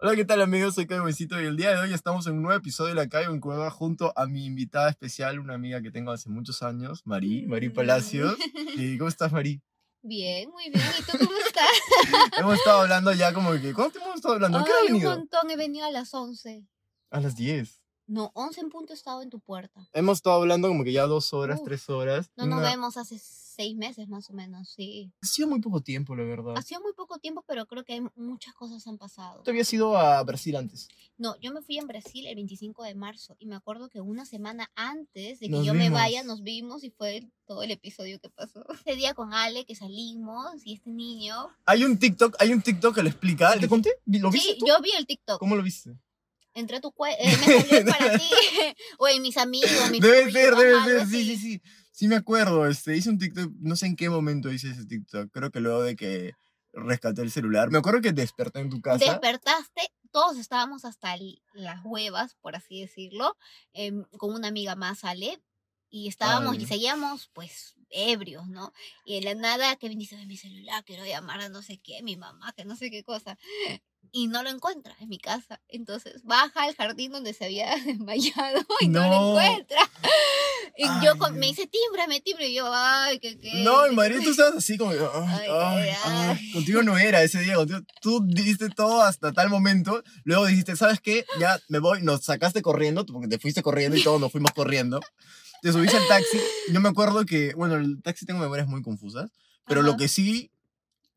[0.00, 0.74] Hola, ¿qué tal amigos?
[0.74, 3.08] Soy Caio Besito y el día de hoy estamos en un nuevo episodio de La
[3.08, 7.00] Caio en Cueva junto a mi invitada especial, una amiga que tengo hace muchos años,
[7.06, 8.36] Marí, Marí Palacios.
[8.76, 9.62] ¿Y cómo estás, Marí?
[10.02, 10.84] Bien, muy bien.
[10.98, 11.66] ¿Y tú cómo estás?
[12.38, 13.72] hemos estado hablando ya como que...
[13.72, 14.62] ¿Cuánto hemos estado hablando?
[14.64, 15.10] ¿Qué ha Ay, un venido?
[15.16, 15.50] montón.
[15.50, 16.68] He venido a las 11.
[17.10, 17.80] A las 10.
[18.06, 19.88] No, 11 en punto he estado en tu puerta.
[19.94, 21.64] Hemos estado hablando como que ya dos horas, Uf.
[21.66, 22.30] tres horas.
[22.36, 23.18] No nos Una- vemos hace
[23.58, 25.10] seis meses más o menos, sí.
[25.20, 26.54] Ha sido muy poco tiempo, la verdad.
[26.56, 29.42] Ha sido muy poco tiempo, pero creo que muchas cosas han pasado.
[29.42, 30.86] Tú habías ido a Brasil antes.
[31.16, 34.24] No, yo me fui en Brasil el 25 de marzo y me acuerdo que una
[34.26, 36.36] semana antes de que Nos yo me vaya vimos.
[36.38, 38.64] nos vimos y fue todo el episodio que pasó.
[38.86, 41.34] Ese día con Ale que salimos y este niño...
[41.66, 43.58] Hay un TikTok, hay un TikTok que lo explica.
[43.58, 43.90] ¿Te conté?
[44.06, 44.66] ¿Lo viste Sí, tú?
[44.68, 45.40] yo vi el TikTok.
[45.40, 45.98] ¿Cómo lo viste?
[46.54, 48.24] Entré a tu cuenta, me salió para ti,
[48.98, 51.62] o en mis amigos, mi Debe ser, debe ser, sí, sí, sí.
[51.98, 55.32] Sí me acuerdo, este, hice un TikTok, no sé en qué momento hice ese TikTok,
[55.32, 56.34] creo que luego de que
[56.72, 57.72] rescaté el celular.
[57.72, 59.04] Me acuerdo que desperté en tu casa.
[59.04, 61.16] Despertaste, todos estábamos hasta
[61.54, 63.36] las huevas, por así decirlo,
[63.72, 65.42] em, con una amiga más, Ale,
[65.90, 66.66] y estábamos y Ay.
[66.66, 68.72] seguíamos, pues, ebrios, ¿no?
[69.04, 72.00] Y en la nada, Kevin dice, "Ve mi celular, quiero llamar a no sé qué,
[72.04, 73.36] mi mamá, que no sé qué cosa.
[74.12, 75.60] Y no lo encuentra en mi casa.
[75.66, 79.08] Entonces baja al jardín donde se había desmayado y no, No.
[79.34, 79.80] lo encuentra.
[80.80, 82.48] Y yo Ay, con- me dice, tímbrame, timbre.
[82.48, 83.64] Y yo, ay, qué, qué.
[83.64, 87.56] No, en Madrid tú estabas así como, ay, Ay, ay, contigo no era ese día,
[87.56, 91.24] contigo, tú diste todo hasta tal momento, luego dijiste, ¿sabes qué?
[91.40, 95.00] Ya me voy, nos sacaste corriendo, porque te fuiste corriendo y todos nos fuimos corriendo.
[95.62, 96.38] Te subiste al taxi,
[96.72, 99.28] yo me acuerdo que, bueno, el taxi tengo memorias muy confusas,
[99.66, 99.98] pero lo Ajá.
[99.98, 100.52] que sí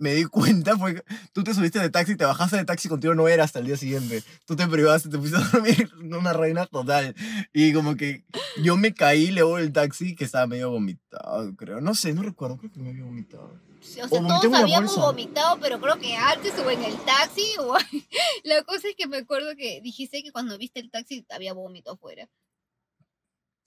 [0.01, 3.13] me di cuenta fue que tú te subiste de taxi, te bajaste de taxi, contigo
[3.13, 4.23] no era hasta el día siguiente.
[4.45, 7.15] Tú te privaste, te fuiste a dormir, una reina total.
[7.53, 8.25] Y como que
[8.63, 11.81] yo me caí luego del taxi que estaba medio vomitado, creo.
[11.81, 13.53] No sé, no recuerdo, creo que me había vomitado.
[13.79, 17.45] O sea, todos habíamos vomitado, pero creo que antes o en el taxi.
[17.59, 17.77] O...
[18.43, 21.91] La cosa es que me acuerdo que dijiste que cuando viste el taxi había vómito
[21.91, 22.27] afuera.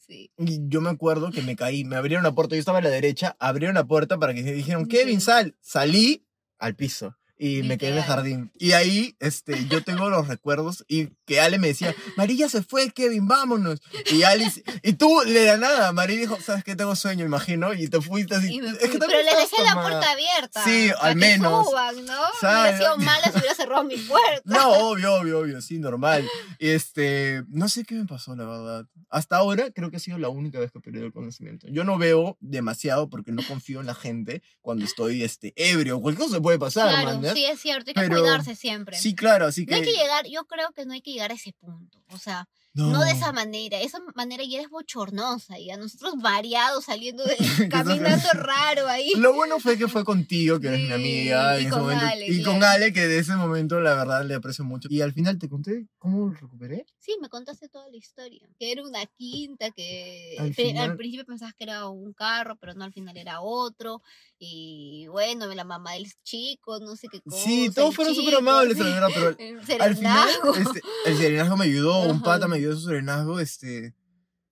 [0.06, 0.30] Sí.
[0.36, 2.90] Y yo me acuerdo que me caí, me abrieron la puerta, yo estaba a la
[2.90, 5.56] derecha, abrieron la puerta para que me dijeron, Kevin, sal.
[5.60, 6.26] Salí
[6.58, 7.16] al piso
[7.46, 8.02] y me quedé en el Literal.
[8.04, 8.52] jardín.
[8.58, 12.90] Y ahí este, yo tengo los recuerdos y que Ale me decía, María se fue,
[12.90, 13.80] Kevin, vámonos.
[14.12, 14.50] Y Ale,
[14.82, 16.76] y tú le da nada, María dijo, ¿sabes qué?
[16.76, 18.54] Tengo sueño, imagino, y te fuiste así.
[18.54, 19.88] Y me "Es fui, que pero le dejé la tomada".
[19.90, 20.64] puerta abierta.
[20.64, 21.66] Sí, para al que menos.
[21.68, 22.12] suban, ¿no?
[22.40, 24.42] Hubiera sido mala si hubiera cerrado mi puerta.
[24.44, 26.28] No, obvio, obvio, obvio, sí, normal.
[26.58, 28.86] Este, no sé qué me pasó, la verdad.
[29.10, 31.66] Hasta ahora creo que ha sido la única vez que he perdido el conocimiento.
[31.68, 36.00] Yo no veo demasiado porque no confío en la gente cuando estoy este, ebrio.
[36.00, 37.33] Cualquier cosa puede pasar, Claro, man, ¿eh?
[37.34, 37.90] Sí, es cierto.
[37.90, 38.96] Hay que Pero- cuidarse siempre.
[38.98, 39.72] Sí, claro, así que...
[39.72, 42.02] No hay que llegar, yo creo que no hay que llegar a ese punto.
[42.10, 43.80] O sea, no, de esa manera.
[43.80, 45.58] Esa manera ya es bochornosa.
[45.58, 47.36] Y a nosotros variados saliendo de
[47.70, 49.12] caminando raro ahí.
[49.16, 51.60] Lo bueno fue que fue contigo, que eres mi amiga.
[51.60, 52.74] y con momento, Ale, y con claro.
[52.74, 54.88] Ale, que de ese momento la verdad le aprecio mucho.
[54.90, 56.84] Y al final te conté cómo lo recuperé.
[56.98, 58.46] Sí, me contaste toda la historia.
[58.58, 62.56] Que era una quinta, que Al pe- final- al principio pensabas que era un carro,
[62.60, 64.02] pero no, al final era otro.
[64.38, 67.38] Y bueno, la mamá del chico, no sé qué cosa.
[67.44, 71.56] Sí, todos fueron súper amables, sí, la verdad, pero el al final, este, el serenazgo
[71.56, 73.94] me ayudó, un pata me ayudó su serenazgo, este,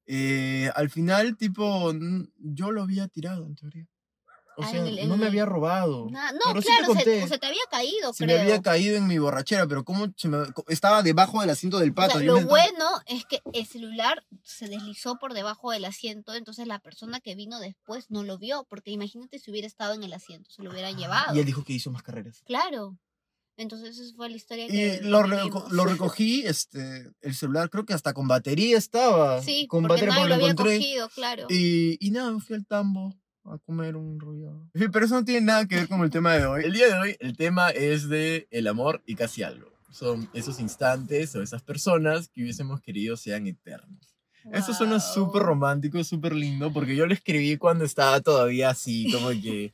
[0.06, 1.92] eh, al final, tipo,
[2.38, 3.86] yo lo había tirado, en teoría.
[4.58, 6.10] O Ah, sea, el- no me había robado.
[6.10, 8.36] Na- no, pero sí te claro, se, o te había caído, se creo.
[8.36, 11.78] me había caído en mi borrachera, pero cómo se me- co- estaba debajo del asiento
[11.78, 12.18] del O pato.
[12.18, 16.80] sea, lo bueno es que el celular se deslizó por debajo del asiento, entonces la
[16.80, 20.50] persona que vino después no lo vio, porque imagínate si hubiera estado en el asiento,
[20.50, 21.34] se lo hubieran llevado.
[21.34, 22.42] Y él dijo que hizo más carreras.
[22.44, 22.98] Claro.
[23.56, 27.68] Entonces esa fue la historia Y que lo, que reco- lo recogí, este, el celular
[27.70, 29.42] creo que hasta con batería estaba.
[29.42, 30.76] Sí, con porque batería nadie lo lo había encontré.
[30.78, 31.46] cogido, claro.
[31.50, 33.14] Y, y nada, fui al tambo
[33.44, 34.70] a comer un rollado.
[34.74, 36.64] En fin, pero eso no tiene nada que ver con el tema de hoy.
[36.64, 39.70] El día de hoy, el tema es de el amor y casi algo.
[39.90, 44.16] Son esos instantes o esas personas que hubiésemos querido sean eternos.
[44.52, 49.28] Eso suena súper romántico, súper lindo, porque yo lo escribí cuando estaba todavía así, como
[49.28, 49.72] que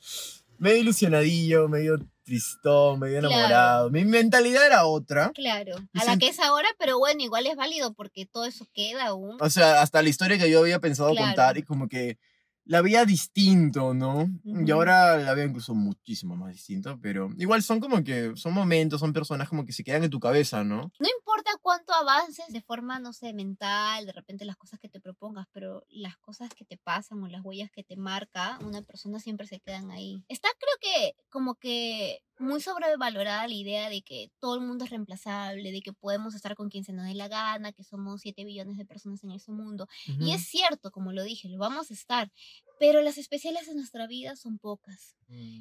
[0.59, 3.35] medio ilusionadillo, medio tristón, medio Claro.
[3.35, 3.91] enamorado.
[3.91, 5.33] Mi mentalidad era otra.
[5.35, 9.07] Claro, a la que es ahora, pero bueno, igual es válido porque todo eso queda
[9.07, 9.37] aún.
[9.41, 11.27] O sea, hasta la historia que yo había pensado Claro.
[11.27, 12.19] contar y como que
[12.65, 14.29] la veía distinto, ¿no?
[14.45, 19.01] Y ahora la veo incluso muchísimo más distinto, pero igual son como que, son momentos,
[19.01, 20.93] son personas como que se quedan en tu cabeza, ¿no?
[20.99, 25.01] No importa cuánto avances de forma, no sé, mental, de repente las cosas que te
[25.01, 29.21] propongas, pero las cosas que te pasan o las huellas que te marca una persona
[29.21, 30.25] siempre se quedan ahí.
[30.31, 34.91] Está creo que como que muy sobrevalorada la idea de que todo el mundo es
[34.91, 38.45] reemplazable, de que podemos estar con quien se nos dé la gana, que somos 7
[38.47, 39.89] billones de personas en ese mundo.
[40.19, 42.33] Y es cierto, como lo dije, lo vamos a estar,
[42.79, 45.17] pero las especiales en nuestra vida son pocas.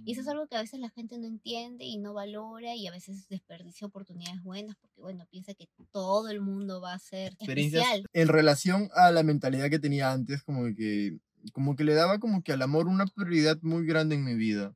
[0.06, 2.76] Y eso es Mm, algo que a veces la gente no entiende y no valora
[2.76, 5.97] y a veces desperdicia oportunidades buenas porque, bueno, piensa que todo
[6.30, 8.06] el mundo va a ser experiencias especial.
[8.14, 11.18] en relación a la mentalidad que tenía antes, como que,
[11.54, 14.74] como que le daba como que al amor una prioridad muy grande en mi vida.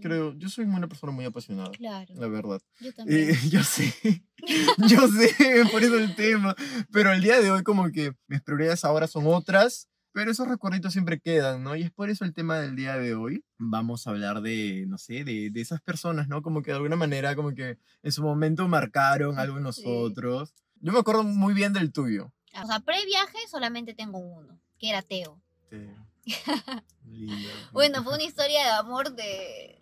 [0.00, 2.60] Creo, yo soy una persona muy apasionada, Claro, la verdad.
[2.80, 3.28] yo Eh, también.
[3.50, 3.92] yo sé,
[4.88, 5.34] yo sé,
[5.72, 6.56] por eso el tema.
[6.90, 10.92] Pero el día de hoy como que mis prioridades ahora son otras, pero esos recuerditos
[10.92, 11.76] siempre quedan, ¿no?
[11.76, 13.44] Y es por eso el tema del día de hoy.
[13.58, 16.42] Vamos a hablar de, no sé, de, de esas personas, ¿no?
[16.42, 19.82] Como que de alguna manera como que en su momento marcaron algo en Sí.
[19.84, 20.54] nosotros.
[20.80, 22.32] Yo me acuerdo muy bien del tuyo.
[22.62, 25.40] O sea, pre-viaje solamente tengo uno, que era Teo.
[25.68, 26.06] Teo.
[27.06, 27.48] Lindo.
[27.72, 29.76] Bueno, fue una historia de amor de...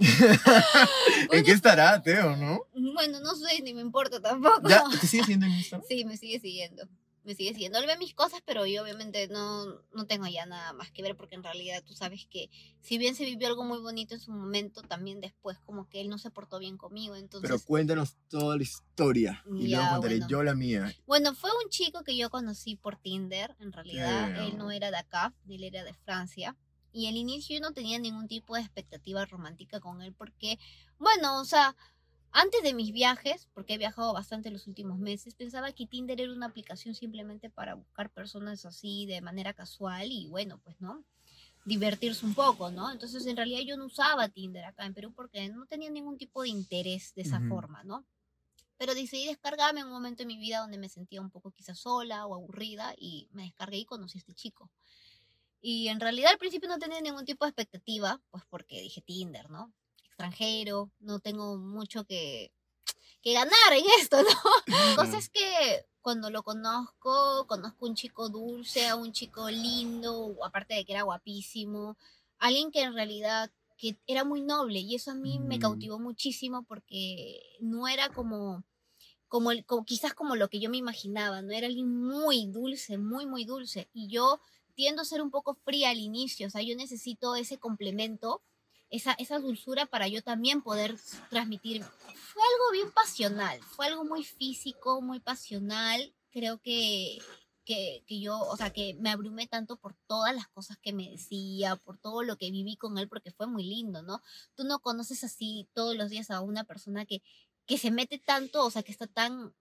[1.32, 2.60] ¿En qué estará, Teo, no?
[2.94, 4.68] Bueno, no sé, ni me importa tampoco.
[4.68, 5.86] ¿Ya te sigue siendo en Instagram?
[5.88, 6.86] Sí, me sigue siguiendo.
[7.24, 7.78] Me sigue siguiendo.
[7.78, 11.16] Él ve mis cosas, pero yo obviamente no, no tengo ya nada más que ver
[11.16, 12.50] porque en realidad tú sabes que
[12.82, 16.08] si bien se vivió algo muy bonito en su momento, también después como que él
[16.10, 17.16] no se portó bien conmigo.
[17.16, 19.42] Entonces, Pero cuéntanos toda la historia.
[19.46, 20.28] Y luego Ya, contaré bueno.
[20.28, 20.94] yo la mía.
[21.06, 24.28] bueno, fue un chico que yo conocí por Tinder, en realidad.
[24.44, 24.58] Él Damn.
[24.58, 26.56] no era de acá, él era de Francia.
[26.92, 30.58] Y al inicio yo no tenía ningún tipo de expectativa romántica con él porque,
[30.98, 31.74] bueno, o sea,
[32.34, 36.32] antes de mis viajes, porque he viajado bastante los últimos meses, pensaba que Tinder era
[36.32, 41.04] una aplicación simplemente para buscar personas así de manera casual y bueno, pues no,
[41.64, 42.90] divertirse un poco, ¿no?
[42.90, 46.42] Entonces en realidad yo no usaba Tinder acá en Perú porque no tenía ningún tipo
[46.42, 47.48] de interés de esa Ujú.
[47.48, 48.04] forma, ¿no?
[48.78, 51.78] Pero decidí descargarme en un momento en mi vida donde me sentía un poco quizás
[51.78, 54.72] sola o aburrida y me descargué y conocí a este chico.
[55.60, 59.48] Y en realidad al principio no tenía ningún tipo de expectativa, pues porque dije Tinder,
[59.50, 59.72] ¿no?
[60.14, 62.52] Extranjero, no tengo mucho que,
[63.20, 64.28] que ganar en esto, ¿no?
[64.66, 70.36] La cosa es que cuando lo conozco, conozco un chico dulce, a un chico lindo,
[70.44, 71.96] aparte de que era guapísimo,
[72.38, 75.60] alguien que en realidad que era muy noble y eso a mí me Mm.
[75.60, 78.62] cautivó muchísimo porque no era como
[79.28, 82.98] como, el, como quizás como lo que yo me imaginaba, no era alguien muy dulce,
[82.98, 84.40] muy muy dulce y yo
[84.74, 88.42] tiendo a ser un poco fría al inicio, o sea, yo necesito ese complemento,
[88.94, 90.96] esa, esa dulzura para yo también poder
[91.28, 91.82] transmitir.
[91.82, 97.18] Fue algo bien pasional, fue algo muy físico, muy pasional, creo que,
[97.64, 101.10] que, que yo, o sea, que me abrumé tanto por todas las cosas que me
[101.10, 104.22] decía, por todo lo que viví con él, porque fue muy lindo, ¿no?
[104.54, 107.20] Tú no conoces así todos los días a una persona que,
[107.66, 109.54] que se mete tanto, o sea, que está tan,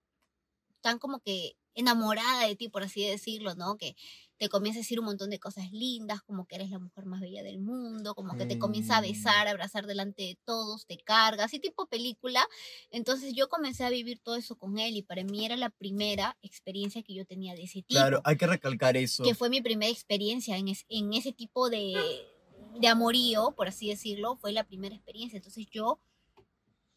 [0.80, 3.76] tan como que enamorada de ti, por así decirlo, ¿no?
[3.76, 3.96] Que
[4.36, 7.20] te comienza a decir un montón de cosas lindas, como que eres la mujer más
[7.20, 9.04] bella del mundo, como que te comienza a Mm.
[9.04, 12.44] besar, a abrazar delante de todos, te carga, así tipo película.
[12.90, 16.36] Entonces yo comencé a vivir todo eso con él y para mí era la primera
[16.42, 19.22] experiencia que yo tenía de ese tipo Claro, hay que recalcar eso.
[19.24, 21.94] que fue mi primera experiencia en, es- en ese tipo de,
[22.80, 25.36] de amorío, por así decirlo, fue la primera experiencia.
[25.36, 26.00] Entonces yo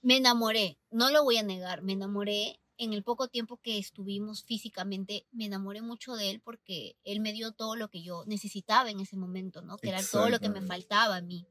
[0.01, 4.43] me enamoré, no lo voy a negar, me enamoré en el poco tiempo que estuvimos
[4.43, 8.89] físicamente, me enamoré mucho de él porque él me dio todo lo que yo necesitaba
[8.89, 9.77] en ese momento, ¿no?
[9.77, 11.47] Que era todo lo que me faltaba a mí.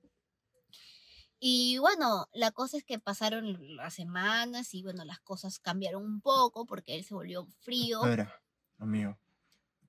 [1.39, 6.21] Y bueno, la cosa es que pasaron las semanas y bueno, las cosas cambiaron un
[6.21, 8.03] poco porque él se volvió frío.
[8.03, 8.41] Espera,
[8.79, 9.19] amigo.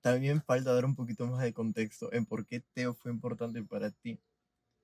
[0.00, 3.90] También falta dar un poquito más de contexto en por qué Teo fue importante para
[3.90, 4.20] ti.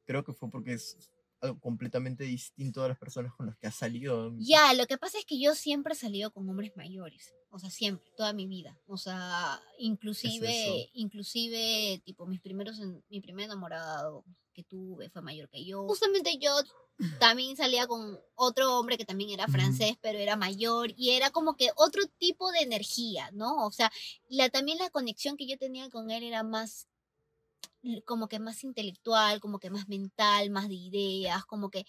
[0.05, 1.11] Creo que fue porque es
[1.45, 4.33] algo completamente distinto a las personas con las que has salido.
[4.39, 7.71] Ya, lo que pasa es que yo siempre he salido con hombres mayores, o sea,
[7.71, 14.63] siempre, toda mi vida, o sea, inclusive, inclusive, tipo, mis primeros, mi primer enamorado que
[14.63, 15.85] tuve fue mayor que yo.
[15.87, 16.53] Justamente yo
[17.21, 21.57] también salía con otro hombre que también era francés, pero era mayor y era como
[21.57, 23.67] que otro tipo de energía, ¿no?
[23.67, 23.93] O sea,
[24.29, 26.89] la, también la conexión que yo tenía con él era más
[28.05, 31.85] como que más intelectual, como que más mental, más de ideas, como que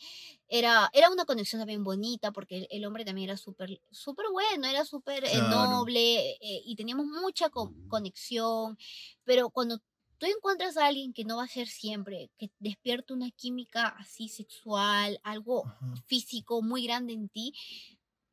[0.48, 4.86] era, era una conexión también bonita porque el, hombre también era súper súper bueno, era
[4.86, 5.70] súper eh, Claro.
[5.70, 8.78] noble eh, y teníamos mucha co- conexión,
[9.24, 9.80] pero cuando
[10.18, 14.30] tú encuentras a alguien que no va a ser siempre, que despierta una química así
[14.30, 15.94] sexual, algo Ajá.
[16.08, 17.54] físico muy grande en ti,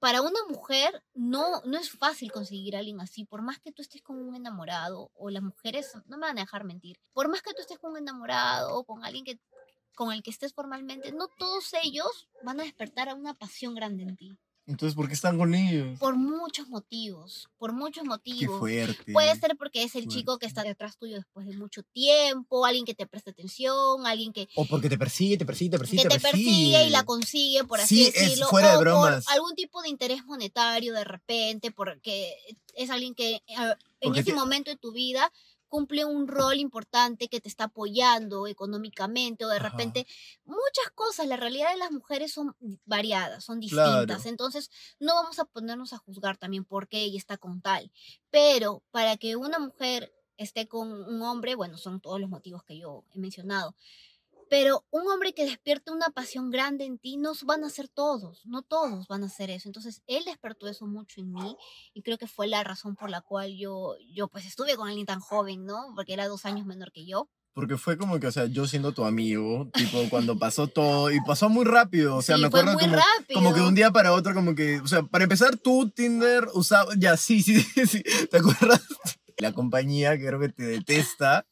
[0.02, 3.82] para una mujer no, no es fácil conseguir a alguien así, por más que tú
[3.82, 7.40] estés con un enamorado, o las mujeres, no me van a dejar mentir, por más
[7.40, 9.38] que tú estés con un enamorado o con alguien que,
[9.94, 14.02] con el que estés formalmente, no todos ellos van a despertar a una pasión grande
[14.02, 14.36] en ti.
[14.64, 15.98] Entonces, ¿por qué están con ellos?
[15.98, 18.58] Por muchos motivos, por muchos Qué motivos.
[18.60, 19.12] fuerte.
[19.12, 20.18] Puede ser porque es el fuerte.
[20.20, 24.32] chico que está detrás tuyo después de mucho tiempo, alguien que te presta atención, alguien
[24.32, 27.64] que, O porque te persigue, te persigue, te persigue, que te persigue y la consigue,
[27.64, 28.46] por así Sí, es decirlo.
[28.48, 29.24] fuera de o bromas.
[29.24, 32.32] por algún tipo de interés monetario de repente, porque
[32.74, 35.30] es alguien que ah, en Porque ese te- momento de tu vida
[35.72, 39.70] cumple un rol importante que te está apoyando económicamente o de Ajá.
[39.70, 40.06] repente
[40.44, 41.26] muchas cosas.
[41.26, 43.92] La realidad de las mujeres son variadas, son Claro.
[44.00, 44.26] distintas.
[44.26, 47.90] Entonces no vamos a ponernos a juzgar también por qué ella está con tal.
[48.30, 52.76] Pero para que una mujer esté con un hombre, bueno, son todos los motivos que
[52.76, 53.74] yo he mencionado.
[54.52, 58.44] Pero un hombre que despierte una pasión grande en ti, no van a ser todos,
[58.44, 59.66] no todos van a hacer eso.
[59.66, 61.56] Entonces, él despertó eso mucho en mí
[61.94, 65.06] y creo que fue la razón por la cual yo, yo pues estuve con alguien
[65.06, 65.94] tan joven, ¿no?
[65.96, 67.30] Porque era dos años menor que yo.
[67.54, 71.18] Porque fue como que, o sea, yo siendo tu amigo, tipo, cuando pasó todo, y
[71.26, 73.40] pasó muy rápido, o sea, Sí, me acuerdo muy como, rápido.
[73.40, 76.48] como que de un día para otro, como que, o sea, para empezar, tú, Tinder,
[76.52, 78.86] usaba, ya, sí, sí, sí, ¿te acuerdas?
[79.38, 81.46] La compañía que creo que te detesta,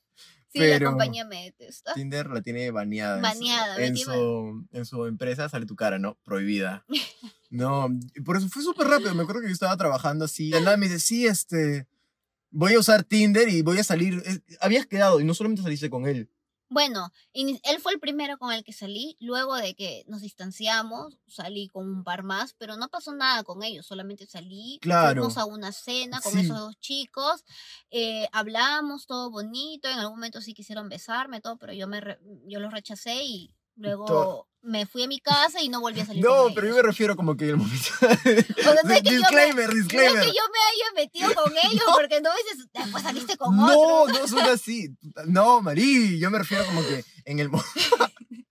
[0.52, 1.94] Sí, pero- la compañía me detesta.
[1.94, 3.16] Tinder la tiene baneada.
[3.16, 6.18] en su- Baneada, En su, en su empresa sale tu cara, ¿no?
[6.24, 6.84] Prohibida.
[7.52, 7.88] No,
[8.24, 9.12] por eso fue súper rápido.
[9.12, 10.48] Me acuerdo que yo estaba trabajando así.
[10.50, 11.88] Y nada me dice, sí, este.
[12.52, 14.22] Voy a usar Tinder y voy a salir.
[14.60, 16.30] Habías quedado y no solamente saliste con él.
[16.72, 19.16] Bueno, él fue el primero con el que salí.
[19.18, 23.64] Luego de que nos distanciamos, salí con un par más, pero no pasó nada con
[23.64, 23.86] ellos.
[23.86, 25.22] Solamente salí, Claro.
[25.22, 26.40] fuimos a una cena con Sí.
[26.42, 27.44] esos dos chicos,
[27.90, 29.88] eh, hablamos todo bonito.
[29.88, 33.52] En algún momento sí quisieron besarme, todo, pero yo me re- yo los rechacé y
[33.80, 36.22] luego todo- me fui a mi casa y no volví a salir.
[36.22, 36.82] No, con pero yo ellos.
[36.84, 37.88] me refiero como que el momento.
[38.02, 38.18] O sea,
[38.84, 40.20] no es que yo me- disclaimer, No es disclaimer.
[40.22, 44.18] que yo me haya metido con ellos, porque no dices, después saliste con No, otro.
[44.20, 44.88] no suena así.
[45.26, 47.64] No, Marí, yo me refiero como que en el, mo-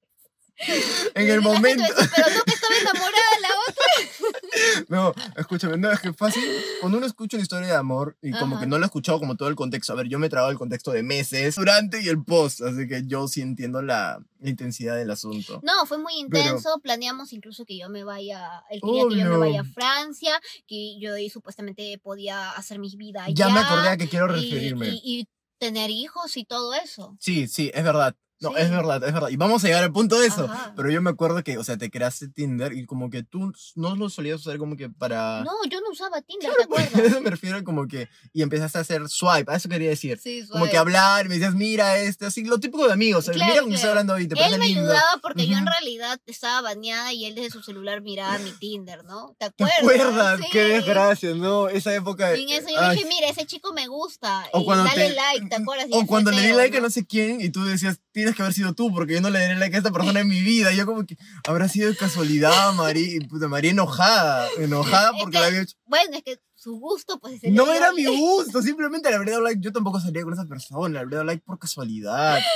[1.16, 1.84] en el la gente momento.
[2.16, 3.86] pero no que estaba enamorada de la otra.
[4.90, 6.44] No, escúchame, no, es que fácil.
[6.82, 8.64] Cuando uno escucha una historia de amor y como Ajá.
[8.64, 9.94] que no lo he escuchado como todo el contexto.
[9.94, 13.04] A ver, yo me he el contexto de meses, durante y el post, así que
[13.06, 15.62] yo sí entiendo la, la intensidad del asunto.
[15.64, 16.80] No, fue muy Pero- intenso.
[16.82, 21.00] Planeamos incluso que yo me vaya, él quería que yo me vaya a Francia, que
[21.00, 23.34] yo ahí supuestamente podía hacer mi vida allá.
[23.36, 24.88] Ya me acordé a que quiero y- referirme.
[24.90, 25.28] Y, y
[25.60, 27.16] tener hijos y todo eso.
[27.20, 28.16] Sí, sí, es verdad.
[28.42, 28.56] No, Sí.
[28.60, 29.30] es verdad, es verdad.
[29.30, 30.46] Y vamos a llegar al punto de eso.
[30.46, 30.74] Ajá.
[30.76, 33.96] Pero yo me acuerdo que, o sea, te creaste Tinder y como que tú no
[33.96, 35.44] lo solías usar como que para...
[35.44, 37.12] No, yo no usaba Tinder, ¿te Por acuerdas?
[37.12, 38.08] eso me refiero como que...
[38.34, 40.20] Y empezaste a hacer swipe, a eso quería decir.
[40.24, 43.20] Sí, Como que hablar, me decías, mira este, así, lo típico de amigos.
[43.20, 43.92] o sea, Claro, mira con quién estoy claro.
[44.00, 44.82] hablando hoy, te parece Él me lindo.
[44.82, 49.04] ayudaba porque yo en realidad estaba bañada y él desde su celular miraba mi Tinder,
[49.04, 49.36] ¿no?
[49.38, 49.80] ¿Te ¿Te acuerdas?
[50.08, 50.40] acuerdas?
[50.52, 50.70] Qué Sí.
[50.74, 51.68] desgracia, ¿no?
[51.70, 52.36] Esa época.
[52.38, 54.46] Y en eso yo ay, dije, mira, ese chico me gusta.
[54.54, 55.88] O y cuando dale te- like, ¿te acuerdas?
[55.90, 56.88] Y O cuando le di like a ¿no?
[56.88, 59.40] no sé quién y tú decías, tienes que haber sido tú porque yo no le
[59.40, 60.72] daré like a esta persona en mi vida.
[60.72, 65.34] Y yo como que, habrá sido de casualidad, María, puta, María enojada, enojada Es porque
[65.38, 65.76] que- la había hecho.
[65.86, 69.46] Bueno, es que su gusto, pues ese No era mi gusto, simplemente le habría dado
[69.46, 69.62] like.
[69.62, 72.38] Yo tampoco salía con esa persona, habría dado like por casualidad.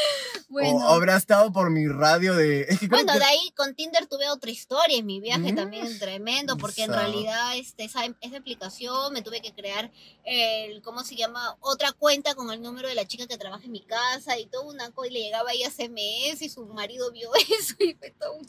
[0.50, 2.62] Bueno, O habrá estado por mi radio de.
[2.70, 5.56] Es que Bueno, que- de ahí con Tinder tuve otra historia en mi viaje Mm,
[5.56, 7.00] también tremendo, porque en esa.
[7.00, 9.92] realidad este, esa, esa aplicación me tuve que crear
[10.26, 11.58] el, ¿cómo se llama?
[11.60, 14.68] Otra cuenta con el número de la chica que trabaja en mi casa y todo
[14.70, 18.12] una cosa, y le llegaba ahí a CMS y su marido vio eso y fue
[18.12, 18.48] todo un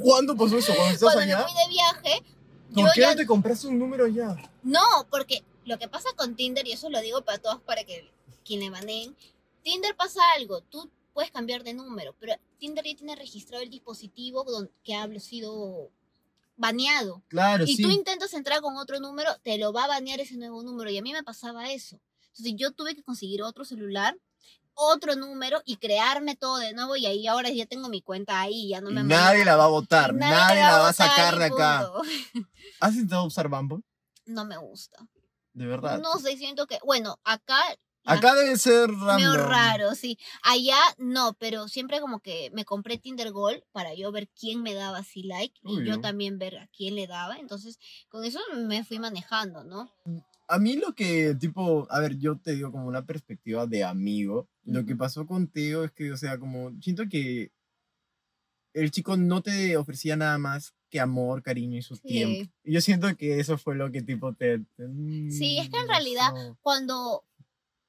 [0.00, 0.72] ¿Cuándo pasó eso?
[0.74, 2.22] ¿Cuando estás Cuando me fui de viaje,
[2.74, 4.36] ¿Por qué ya no te compraste un número ya?
[4.62, 8.10] No, porque lo que pasa con Tinder, y eso lo digo para todos, para que
[8.44, 9.16] quien le manen,
[9.62, 14.44] Tinder pasa algo, tú puedes cambiar de número, pero Tinder ya tiene registrado el dispositivo
[14.82, 15.90] que ha sido
[16.56, 17.22] baneado.
[17.28, 17.82] Claro, Y sí.
[17.82, 20.90] tú intentas entrar con otro número, te lo va a banear ese nuevo número.
[20.90, 21.98] Y a mí me pasaba eso.
[22.28, 24.16] Entonces yo tuve que conseguir otro celular,
[24.74, 26.96] otro número y crearme todo de nuevo.
[26.96, 29.68] Y ahí ahora ya tengo mi cuenta ahí, ya no me nadie la va a
[29.68, 31.90] votar, Y nadie, la va a sacar de acá.
[32.80, 33.82] ¿Has intentado usar Bumble?
[34.26, 35.06] No me gusta.
[35.52, 36.00] De verdad.
[36.00, 37.60] No sé, siento que, bueno, acá...
[38.06, 38.90] Acá debe ser.
[38.90, 40.18] Medio raro, sí.
[40.42, 44.74] Allá no, pero siempre como que me compré Tinder Gold para yo ver quién me
[44.74, 47.38] daba así like y yo también ver a quién le daba.
[47.38, 47.78] Entonces,
[48.10, 49.90] con eso me fui manejando, ¿no?
[50.46, 54.48] A mí lo que, tipo, a ver, yo te digo como una perspectiva de amigo.
[54.64, 57.50] Lo que pasó contigo es que, o sea, como, siento que
[58.74, 62.44] el chico no te ofrecía nada más que amor, cariño y su tiempo.
[62.44, 62.50] Sí.
[62.64, 64.58] Y yo siento que eso fue lo que, tipo, te...
[64.76, 64.88] te-
[65.30, 66.32] Sí, es que en mm, realidad.
[66.60, 67.24] Cuando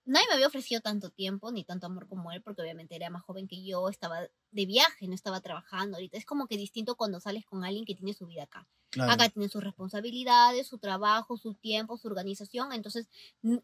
[0.05, 3.23] nadie me había ofrecido tanto tiempo ni tanto amor como él, porque obviamente era más
[3.23, 4.19] joven que yo, estaba
[4.51, 5.97] de viaje, no estaba trabajando.
[5.97, 8.67] Ahorita es como que distinto cuando sales con alguien que tiene su vida acá.
[8.91, 9.11] Claro.
[9.11, 12.71] Acá tiene sus responsabilidades, su trabajo, su tiempo, su organización.
[12.71, 13.09] Entonces,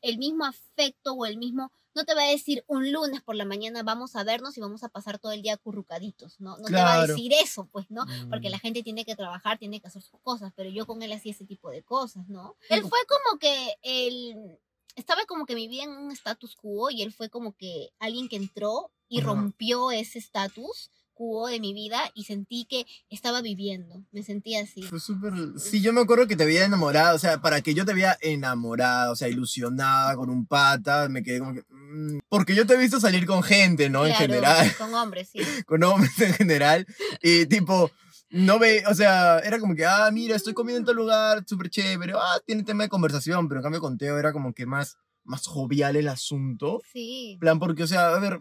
[0.01, 3.45] el mismo afecto o el mismo, no te va a decir un lunes por la
[3.45, 6.57] mañana vamos a vernos y vamos a pasar todo el día currucaditos, ¿no?
[6.57, 8.05] No te va a decir eso, pues, ¿no?
[8.29, 8.51] Porque Mm.
[8.51, 11.31] la gente tiene que trabajar, tiene que hacer sus cosas, pero yo con él hacía
[11.31, 12.57] ese tipo de cosas, ¿no?
[12.69, 14.57] Él fue como que él
[14.95, 18.29] estaba como que mi vida en un status quo y él fue como que alguien
[18.29, 24.03] que entró y rompió ese status quo de mi vida y sentí que estaba viviendo,
[24.11, 24.81] me sentía así.
[24.83, 25.33] Fue súper...
[25.57, 28.17] Sí, yo me acuerdo que te había enamorado, o sea, para que yo te había
[28.21, 31.63] enamorado, o sea, ilusionada con un pata, me quedé como que...
[31.69, 34.05] mm, porque yo te he visto salir con gente, ¿no?
[34.05, 35.39] En general, Con hombres, sí.
[35.67, 36.87] con hombres en general,
[37.21, 37.91] y tipo,
[38.31, 41.69] no ve, o sea, era como que, ah, mira, estoy comiendo en tal lugar, súper
[41.69, 44.97] chévere, ah, tiene tema de conversación, pero en cambio con Teo era como que más,
[45.23, 47.33] más jovial el asunto, Sí.
[47.33, 48.39] En plan, porque, o sea, a ver...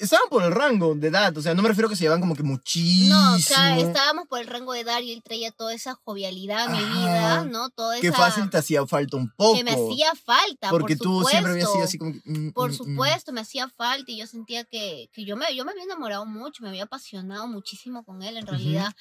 [0.00, 2.20] Estaban por el rango de edad, o sea, no me refiero a que se llevan
[2.20, 3.14] como que muchísimo.
[3.14, 6.68] No, o sea, estábamos por el rango de edad y él traía toda esa jovialidad
[6.68, 7.68] a mi vida, ¿no?
[8.00, 8.16] Que esa...
[8.16, 9.58] fácil te hacía falta un poco.
[9.58, 12.70] que me hacía falta, Porque por tú siempre habías sido así como que, mm, Por
[12.70, 12.76] mm, mm.
[12.76, 16.24] supuesto, me hacía falta y yo sentía que, que yo, me, yo me había enamorado
[16.24, 18.94] mucho, me había apasionado muchísimo con él, en realidad.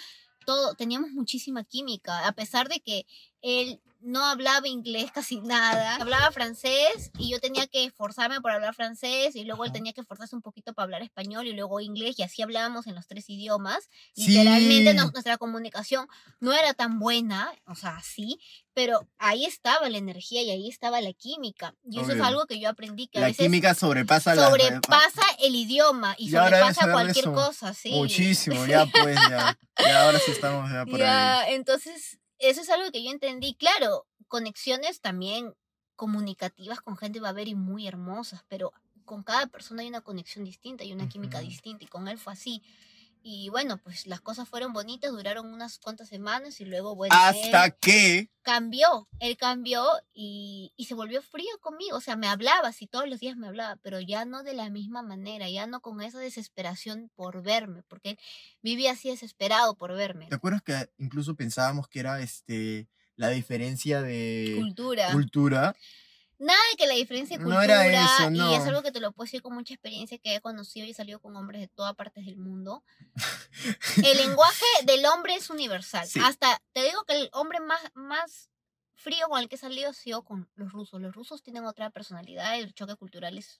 [0.46, 3.06] Todo, teníamos muchísima química, a pesar de que
[3.42, 8.74] él no hablaba inglés casi nada, hablaba francés y yo tenía que esforzarme por hablar
[8.74, 12.16] francés y luego él tenía que esforzarse un poquito para hablar español y luego inglés
[12.18, 13.90] y así hablábamos en los tres idiomas.
[14.16, 14.28] Sí.
[14.28, 16.08] Literalmente nos- nuestra comunicación
[16.40, 18.40] no era tan buena, o sea, sí,
[18.74, 21.76] pero ahí estaba la energía y ahí estaba la química.
[21.84, 24.48] Y eso es algo que yo aprendí que a La veces química sobrepasa la...
[24.48, 27.92] sobrepasa el idioma y sobrepasa cualquier cosa, sí.
[27.92, 29.60] Muchísimo, ya pues, ya.
[29.78, 31.54] Ya ahora sí estamos ya por ahí.
[31.54, 33.56] Entonces, eso es algo que yo entendí.
[33.56, 35.54] Claro, conexiones también
[35.96, 38.74] comunicativas con gente va a haber y muy hermosas, pero
[39.06, 42.34] con cada persona hay una conexión distinta y una química distinta y con él fue
[42.34, 42.64] así.
[43.22, 47.66] Y bueno, pues las cosas fueron bonitas, duraron unas cuantas semanas y luego, bueno, Hasta
[47.66, 48.30] él que...
[48.42, 53.10] cambió, él cambió y, y se volvió frío conmigo, o sea, me hablaba, sí, todos
[53.10, 56.20] los días me hablaba, pero ya no de la misma manera, ya no con esa
[56.20, 58.20] desesperación por verme, porque él
[58.62, 60.28] vivía así desesperado por verme.
[60.28, 65.12] ¿Te acuerdas que incluso pensábamos que era este la diferencia de Cultura.
[65.12, 65.76] cultura?
[66.40, 68.70] Nada de que la diferencia de No cultura, era eso, y es no.
[68.70, 71.20] algo que te lo puedo decir con mucha experiencia que he conocido y he salido
[71.20, 72.84] con hombres de todas partes del mundo.
[74.04, 76.08] El lenguaje del hombre es universal.
[76.08, 76.22] Sí.
[76.24, 78.50] Hasta te digo que el hombre más, más
[78.96, 81.02] frío con el que he salido ha sido con los rusos.
[81.02, 83.60] Los rusos tienen otra personalidad, el choque cultural es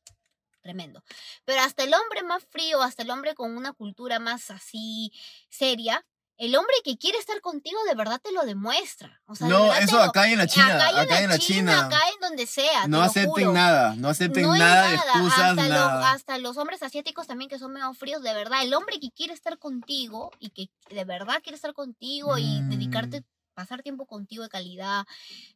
[0.62, 1.04] tremendo.
[1.46, 5.12] Pero hasta el hombre más frío, hasta el hombre con una cultura más así
[5.50, 6.06] seria,
[6.40, 9.22] el hombre que quiere estar contigo de verdad te lo demuestra.
[9.28, 11.86] O sea, no, eso lo- acá en la China, acá, y acá en la China.
[11.86, 12.88] acá en donde sea.
[12.88, 13.52] no acepten juro.
[13.52, 16.12] nada, no acepten No nada de nada, excusas, hasta, lo- nada.
[16.14, 18.64] hasta los hombres asiáticos también que son medio fríos, de verdad.
[18.64, 22.70] El hombre que quiere estar contigo y que de verdad quiere estar contigo y Mm.
[22.70, 23.24] dedicarte,
[23.54, 25.06] pasar tiempo contigo de calidad,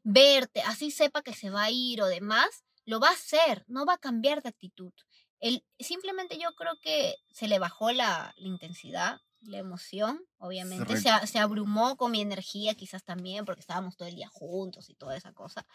[0.04, 3.86] verte, así sepa que se va a ir o demás, lo va a hacer, no
[3.86, 4.92] va a cambiar de actitud.
[5.40, 10.98] El, simplemente yo creo que se le bajó la, la intensidad, la emoción, obviamente.
[10.98, 14.96] Se, se abrumó con mi energía quizás también, porque estábamos todo el día juntos y
[14.96, 15.66] toda esa cosa.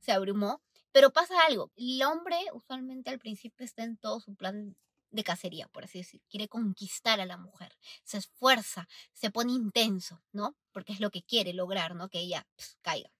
[0.00, 0.60] Se abrumó.
[0.92, 4.74] Pero pasa algo, el hombre usualmente al principio está en todo su plan
[5.10, 6.20] de cacería, por así decir.
[6.28, 10.56] Quiere conquistar a la mujer, se esfuerza, se pone intenso, ¿no?
[10.72, 12.08] Porque es lo que quiere lograr, ¿no?
[12.08, 13.10] Que ella ps, caiga.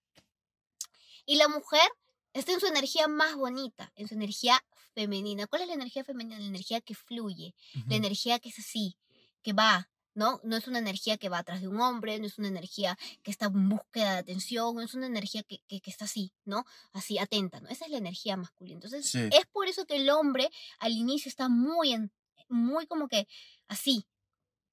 [1.26, 1.88] Y la mujer
[2.32, 4.60] está en su energía más bonita, en su energía
[4.94, 5.46] femenina.
[5.46, 6.38] ¿Cuál es la energía femenina?
[6.38, 7.54] La energía que fluye,
[7.86, 8.96] la energía que es así,
[9.42, 10.40] que va, ¿no?
[10.42, 13.30] No es una energía que va atrás de un hombre, no es una energía que
[13.30, 16.64] está en búsqueda de atención, no es una energía que, que, que está así, ¿no?
[16.92, 17.68] Así, atenta, ¿no?
[17.68, 18.76] Esa es la energía masculina.
[18.76, 19.28] Entonces, Sí.
[19.32, 22.12] es por eso que el hombre al inicio está muy, en,
[22.48, 23.28] muy como que
[23.68, 24.04] así,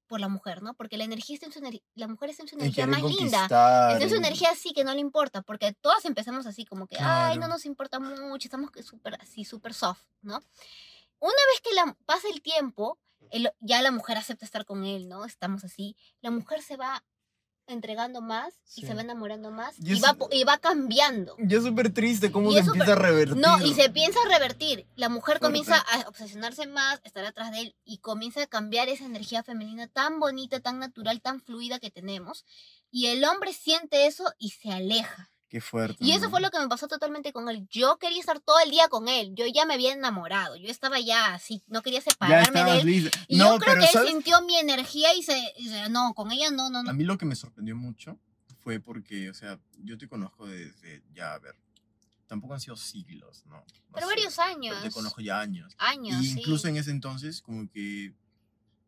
[0.07, 0.73] por la mujer, ¿no?
[0.73, 3.03] Porque la energía está en su ener- la mujer está en su En energía más
[3.03, 3.43] linda.
[3.43, 6.87] Está en su en- energía así que no le importa, porque todas empezamos así como
[6.87, 7.53] que, ay, no Claro.
[7.53, 10.39] nos importa mucho, estamos súper así, súper soft, ¿no?
[11.19, 12.97] Una vez que la, pasa el tiempo,
[13.59, 15.25] ya la mujer acepta estar con él, ¿no?
[15.25, 17.03] Estamos así, la mujer se va
[17.69, 21.35] entregando más y se va enamorando más Y y, es- va, y va cambiando.
[21.37, 23.35] Ya es súper triste cómo Y se empieza a revertir.
[23.35, 24.87] No, y se piensa revertir.
[24.95, 25.47] La mujer Fuerte.
[25.47, 29.87] comienza a obsesionarse más, estar atrás de él y comienza a cambiar esa energía femenina
[29.87, 32.45] tan bonita, tan natural, tan fluida que tenemos.
[32.89, 35.29] Y el hombre siente eso y se aleja.
[35.49, 36.03] Qué fuerte.
[36.03, 37.65] Y eso fue lo que me pasó totalmente con él.
[37.71, 39.33] Yo quería estar todo el día con él.
[39.33, 40.57] Yo ya me había enamorado.
[40.57, 42.85] Yo estaba ya así, no quería separarme de él.
[42.85, 43.17] lista.
[43.29, 44.09] Y No, yo creo pero que él ¿sabes?
[44.09, 46.93] sintió mi energía y se, y se- No, con ella no, no, A no.
[46.93, 48.19] mí lo que me sorprendió mucho
[48.59, 51.55] fue porque, o sea, yo te conozco desde ya, a ver,
[52.27, 53.55] tampoco han sido siglos, ¿no?
[53.55, 54.83] No Pero sé, varios pero años.
[54.83, 55.73] Te conozco ya años.
[55.77, 56.67] Años, Y incluso sí.
[56.69, 58.13] en ese entonces, como que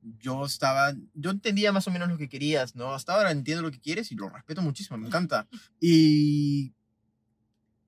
[0.01, 2.93] yo estaba, yo entendía más o menos lo que querías, ¿no?
[2.93, 5.47] Hasta ahora entiendo lo que quieres y lo respeto muchísimo, me encanta.
[5.79, 6.73] Y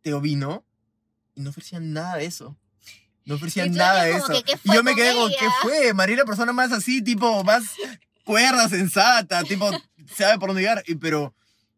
[0.02, 0.66] Teo vino
[1.36, 2.58] y no ofrecían nada de eso.
[3.26, 4.28] No ofrecían nada de eso.
[4.28, 5.94] como que, ¿qué y yo me con quedé como, ¿qué fue?
[5.94, 7.64] María la persona más así, tipo, más
[8.26, 9.70] cuerda, sensata, tipo,
[10.16, 10.84] sabe por dónde llegar.
[10.88, 11.36] Y, pero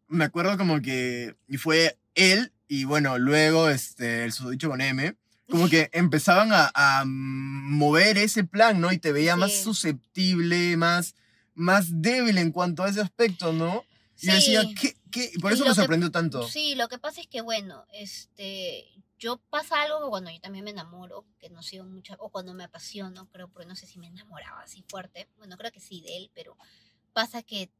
[0.08, 5.16] me acuerdo como que, y fue él, y bueno, luego este, el susodicho con M,
[5.50, 8.92] como que empezaban a, a mover ese plan, ¿no?
[8.92, 11.14] Y te veía más susceptible, más,
[11.54, 13.84] más débil en cuanto a ese aspecto, ¿no?
[14.20, 14.62] Y decía.
[14.80, 14.96] ¿qué?
[15.10, 15.32] qué?
[15.40, 16.48] Por eso lo me que- sorprendió tanto.
[16.48, 18.86] Sí, lo que pasa es que, bueno, este,
[19.18, 22.64] yo pasa algo cuando yo también me enamoro, que no sigo mucho, o cuando me
[22.64, 26.16] apasiono, creo, porque no sé si me enamoraba así fuerte, bueno, creo que sí de
[26.16, 26.56] él, pero
[27.12, 27.70] pasa que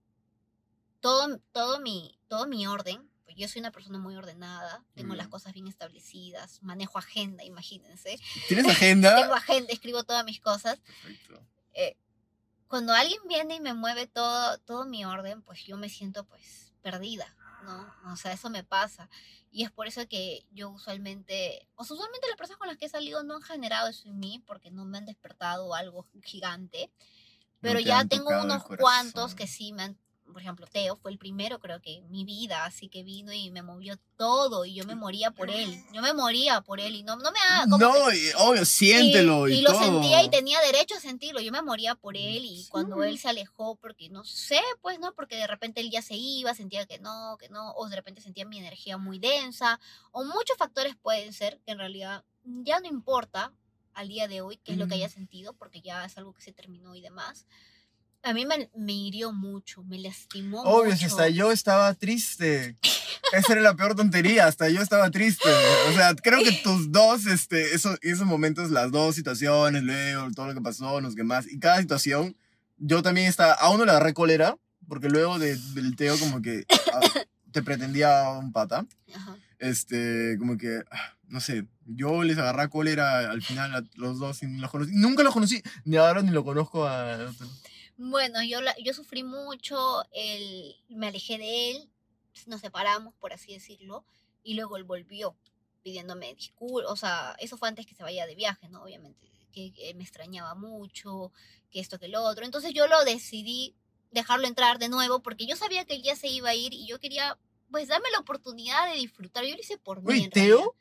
[1.00, 5.28] todo, todo, mi, todo mi orden, pues yo soy una persona muy ordenada, tengo las
[5.28, 5.30] Mm.
[5.30, 9.16] cosas bien establecidas, manejo agenda, imagínense, ¿Tienes agenda?
[9.16, 11.42] tengo agenda, escribo todas mis cosas, Perfecto.
[11.72, 11.96] eh,
[12.68, 16.72] cuando alguien viene y me mueve todo, todo mi orden, pues yo me siento pues
[16.82, 17.34] perdida,
[17.64, 18.12] ¿no?
[18.12, 19.08] O sea, eso me pasa.
[19.52, 22.86] Y es por eso que yo usualmente, o sea, usualmente las personas con las que
[22.86, 26.90] he salido no han generado eso en mí porque no me han despertado algo gigante.
[27.60, 29.98] Pero te ya tengo unos cuantos que sí me han,
[30.34, 33.50] por ejemplo, Teo fue el primero creo que en mi vida, así que vino y
[33.50, 35.82] me movió todo y yo me moría por él.
[35.94, 38.64] Yo me moría por él y no, no me haga como que- No, y- obvio,
[38.66, 39.80] siéntelo y, y, lo todo.
[39.82, 41.40] sentía y tenía derecho a sentirlo.
[41.40, 42.68] Yo me moría por él y Sí.
[42.70, 46.16] cuando él se alejó, porque no sé, pues no, porque de repente él ya se
[46.16, 49.80] iba, sentía que no, que no, o de repente sentía mi energía muy densa,
[50.12, 53.52] o muchos factores pueden ser que en realidad ya no importa
[53.94, 56.42] al día de hoy qué es lo que haya sentido, porque ya es algo que
[56.42, 57.46] se terminó y demás.
[58.24, 61.14] A mí me, me hirió mucho, me lastimó Obvio, si mucho.
[61.16, 62.76] hasta yo estaba triste.
[63.32, 65.48] Esa era la peor tontería, hasta yo estaba triste.
[65.90, 70.46] O sea, creo que tus dos, este, esos, esos momentos, las dos situaciones, luego todo
[70.46, 72.36] lo que pasó, los demás, y cada situación,
[72.78, 74.56] yo también estaba, a uno le agarré cólera,
[74.88, 77.00] porque luego de- del Teo como que ah,
[77.52, 79.36] te pretendía un pata, Ajá.
[79.58, 84.42] este, como que, ah, no sé, yo les agarré cólera al final a los dos
[84.42, 87.18] y los conocí, nunca los conocí, ni ahora ni lo conozco a...
[87.96, 91.90] Bueno, yo, la- yo sufrí mucho, él, me alejé de él,
[92.46, 94.04] nos separamos, por así decirlo,
[94.42, 95.36] y luego él volvió
[95.82, 98.82] pidiéndome disculpas, o sea, eso fue antes que se vaya de viaje, ¿no?
[98.82, 101.30] Obviamente, que, que me extrañaba mucho,
[101.70, 102.44] que esto, que lo otro.
[102.44, 103.76] Entonces yo lo decidí
[104.10, 106.86] dejarlo entrar de nuevo porque yo sabía que él ya se iba a ir y
[106.86, 107.38] yo quería,
[107.70, 109.44] pues, darme la oportunidad de disfrutar.
[109.44, 110.06] Yo lo hice por mí.
[110.30, 110.74] ¿Teo?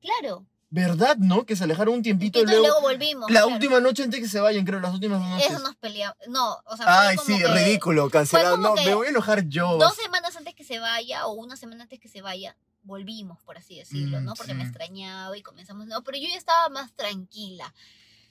[0.00, 0.46] Claro.
[0.74, 1.46] ¿Verdad, no?
[1.46, 2.62] Que se alejaron un tiempito y luego...
[2.66, 3.30] luego volvimos.
[3.30, 3.54] La claro.
[3.54, 5.50] última noche antes que se vayan, creo, las últimas dos noches.
[5.52, 6.16] Eso nos peleamos.
[6.26, 8.56] No, o sea, Ay, como sí, que- ridículo, cancelado.
[8.56, 9.76] No, me voy a enojar yo.
[9.78, 13.56] dos semanas antes que se vaya o una semana antes que se vaya, volvimos, por
[13.56, 14.34] así decirlo, Mm, ¿no?
[14.34, 17.72] Porque me extrañaba y comenzamos, no, pero yo ya estaba más tranquila.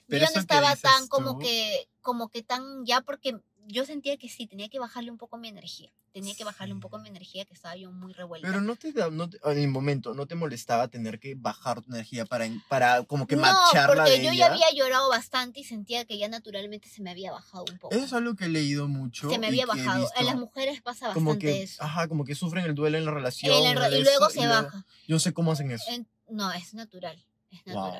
[0.09, 4.29] Yo ya no estaba tan como que, como que tan, ya porque yo sentía que
[4.29, 5.91] sí, tenía que bajarle un poco mi energía.
[6.11, 8.47] Tenía que bajarle un poco mi energía, que estaba yo muy revuelta.
[8.47, 11.81] Pero no te, da- no te- en el momento, ¿no te molestaba tener que bajar
[11.81, 14.47] tu energía para, para como que no, macharla porque de yo ella?
[14.49, 17.95] ya había llorado bastante y sentía que ya naturalmente se me había bajado un poco.
[17.95, 19.29] Eso es algo que he leído mucho.
[19.29, 20.07] se me había bajado.
[20.15, 21.81] A las mujeres pasa bastante como que, eso.
[21.83, 23.51] ajá, como que sufren el duelo en la relación.
[23.53, 23.63] Y
[24.03, 24.85] luego Eso, se baja.
[25.07, 25.85] Yo sé cómo hacen eso.
[25.89, 27.23] En- no, es natural.
[27.49, 27.91] Es Wow.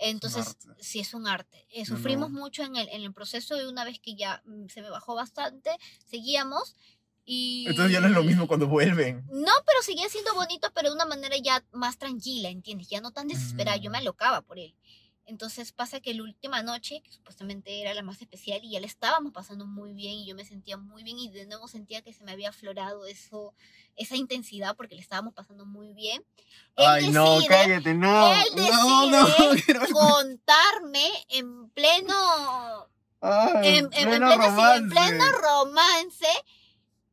[0.00, 1.66] Entonces, sí es un arte.
[1.70, 2.40] Eh, sufrimos no.
[2.40, 5.14] mucho en el, en el proceso y una vez que ya mm, se me bajó
[5.14, 5.70] bastante,
[6.06, 6.74] seguíamos
[7.24, 7.66] y...
[7.68, 9.24] Entonces ya no es lo mismo cuando vuelven.
[9.30, 12.88] No, pero seguía siendo bonito, pero de una manera ya más tranquila, ¿entiendes?
[12.88, 14.02] Ya no tan desesperada, yo me Mm.
[14.02, 14.74] alocaba por él.
[15.30, 18.86] Entonces pasa que la última noche, que supuestamente era la más especial, y ya la
[18.86, 22.12] estábamos pasando muy bien, y yo me sentía muy bien, y de nuevo sentía que
[22.12, 23.54] se me había aflorado eso,
[23.96, 26.24] esa intensidad, porque le estábamos pasando muy bien.
[26.74, 28.32] Él Ay, no, decide cállate, no.
[28.32, 32.88] él no, no, decide quiero- contarme en pleno
[33.20, 34.88] Ay, en, en- en pleno pleno, sí, en romance.
[34.88, 36.26] pleno romance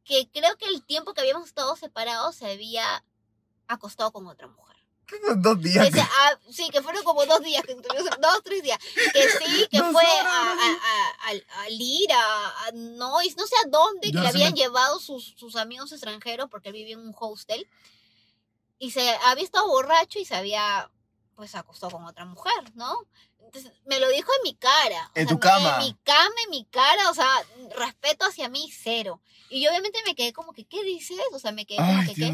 [0.04, 3.04] que creo que el tiempo que habíamos estado separados se había
[3.68, 4.67] acostado con otra mujer.
[5.38, 5.90] Dos días.
[5.92, 7.84] Sea, ah, sí, que fueron como dos días, que dos,
[8.44, 8.78] tres días.
[9.14, 14.12] Que sí, que fue a, a, a, a- Lira, a Nois, no sé a dónde,
[14.12, 17.68] que le habían me- llevado sus, sus amigos extranjeros porque él vivía en un hostel.
[18.80, 20.92] Y se había estado borracho y se había,
[21.36, 22.96] pues, acostado con otra mujer, ¿no?
[23.40, 25.10] Entonces, me lo dijo en mi cara.
[25.16, 25.78] En sea, tu cama.
[25.80, 27.28] En mi cama, en mi cara, o sea,
[27.76, 29.22] respeto hacia mí, cero.
[29.50, 31.18] Y yo obviamente me quedé como que, ¿qué dices?
[31.32, 32.34] O sea, me quedé como Ay, que, ¿qué?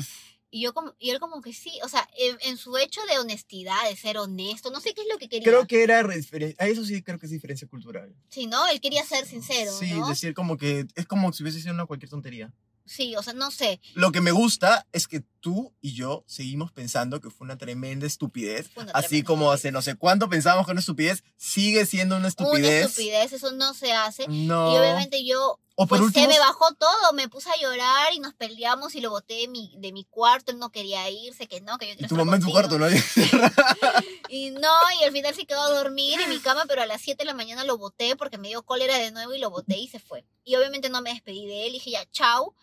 [0.56, 3.18] Y yo como, y él como que sí, o sea, en, en su hecho de
[3.18, 5.48] honestidad, de ser honesto, no sé qué es lo que quería.
[5.48, 6.64] Creo que era referencia.
[6.68, 8.14] Eso sí, creo que es diferencia cultural.
[8.30, 8.68] Sí, ¿no?
[8.68, 10.08] Él quería ser sincero, Sí, ¿no?
[10.08, 12.54] decir como que es como si hubiese sido una cualquier tontería.
[12.86, 13.80] Sí, o sea, no sé.
[13.96, 18.06] Lo que me gusta es que tú y yo seguimos pensando que fue una tremenda
[18.06, 18.70] estupidez.
[18.76, 22.16] Una Así tremenda como hace no sé cuánto pensábamos que era una estupidez, sigue siendo
[22.18, 22.84] una estupidez.
[22.84, 24.28] Una estupidez, eso no se hace.
[24.28, 24.72] No.
[24.74, 28.14] Y obviamente yo, o por pues último, se me bajó todo, me puse a llorar
[28.14, 31.48] y nos peleamos y lo boté de mi, de mi cuarto, él no quería irse,
[31.48, 32.88] que no, que yo quiero tu mamá en tu cuarto, ¿no?
[34.30, 37.02] Y no, y al final se quedó a dormir en mi cama, pero a las
[37.02, 39.78] 7 de la mañana lo boté porque me dio cólera de nuevo y lo boté
[39.78, 40.26] y se fue.
[40.44, 42.56] Y obviamente no me despedí de él, dije ya, chao.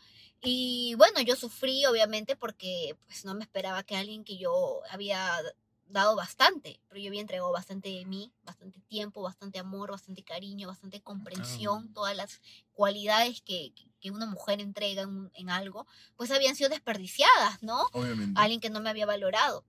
[0.42, 5.40] Y bueno, yo sufrí obviamente porque pues no me esperaba que alguien que yo había
[5.90, 10.68] dado bastante, pero yo había entregado bastante de mí, bastante tiempo, bastante amor, bastante cariño,
[10.68, 12.40] bastante comprensión, todas las
[12.72, 17.87] cualidades que, que- una mujer entrega en, en algo, pues habían sido desperdiciadas, ¿no?
[17.92, 18.40] Obviamente.
[18.40, 19.64] alguien que no me había valorado.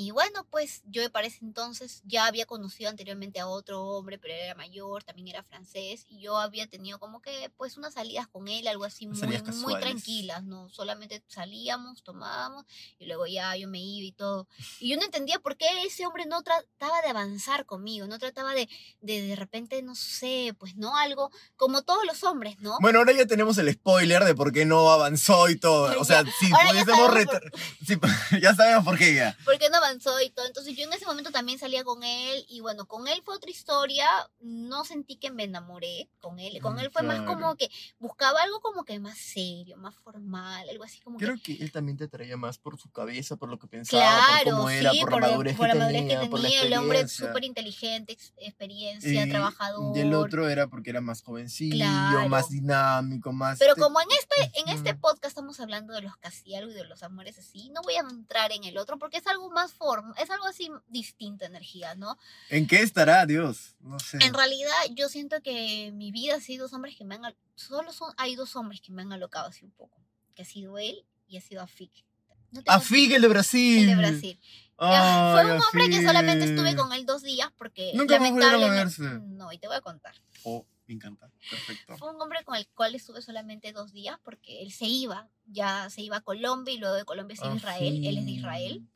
[0.00, 4.32] Y bueno, pues yo para ese entonces ya había conocido anteriormente a otro hombre, pero
[4.32, 8.46] era mayor, también era francés, y yo había tenido como que pues unas salidas con
[8.46, 9.18] él, algo así muy,
[9.54, 10.68] muy tranquilas, ¿no?
[10.68, 12.64] Solamente salíamos, tomábamos,
[13.00, 14.46] y luego ya yo me iba y todo.
[14.78, 18.54] Y yo no entendía por qué ese hombre no trataba de avanzar conmigo, no trataba
[18.54, 18.68] de,
[19.00, 22.76] de de repente, no sé, pues no algo, como todos los hombres, ¿no?
[22.80, 26.00] Bueno, ahora ya tenemos el spoiler de por qué no avanzó y todo.
[26.00, 27.10] O sea, si pudiésemos
[27.84, 27.98] si-
[28.40, 29.36] ya sabemos por qué ya.
[29.44, 30.46] porque no avanzó y todo.
[30.46, 33.50] Entonces yo en ese momento también salía con él y bueno, con él fue otra
[33.50, 34.06] historia.
[34.40, 36.60] No sentí que me enamoré con él.
[36.60, 37.32] Con Mm, él fue más claro.
[37.34, 41.24] como que buscaba algo como que más serio, más formal, algo así como que...
[41.24, 44.42] Creo que él también te atraía más por su cabeza, por lo que pensaba, por
[44.42, 46.40] Claro, cómo era, sí, por, por, la madurez, por que, la madurez tenía, que por
[46.40, 49.96] la tenía, el hombre súper inteligente, ex- experiencia, Y- trabajador.
[49.96, 52.28] Y el otro era porque era más jovencillo, Claro.
[52.28, 53.58] más dinámico, más...
[53.58, 56.74] Pero te- como en este, en este podcast estamos hablando de los casi algo y
[56.74, 59.72] de los amores así, no voy a entrar en el otro porque es algo más
[59.78, 62.18] forma, es algo así distinta energía, ¿no?
[62.50, 63.76] ¿En qué estará Dios?
[63.80, 64.18] No sé.
[64.20, 67.34] En realidad, yo siento que mi vida ha sido dos hombres que me han.
[67.54, 70.00] Solo son, hay dos hombres que me han alocado así un poco.
[70.34, 72.04] Que ha sido él y ha sido Afik.
[72.50, 73.80] No Afig, el de Brasil.
[73.88, 74.40] el de Brasil.
[74.80, 77.92] Ya, Fue Ay, un hombre que solamente estuve con él dos días porque.
[77.94, 79.20] Nunca a lamentablemente- verse.
[79.26, 80.14] No, y te voy a contar.
[80.44, 81.30] Oh, me encanta.
[81.50, 81.98] Perfecto.
[81.98, 85.28] Fue un hombre con el cual estuve solamente dos días porque él se iba.
[85.46, 88.06] Ya se iba a Colombia y luego de Colombia se iba a Israel.
[88.06, 88.86] Él es de Israel.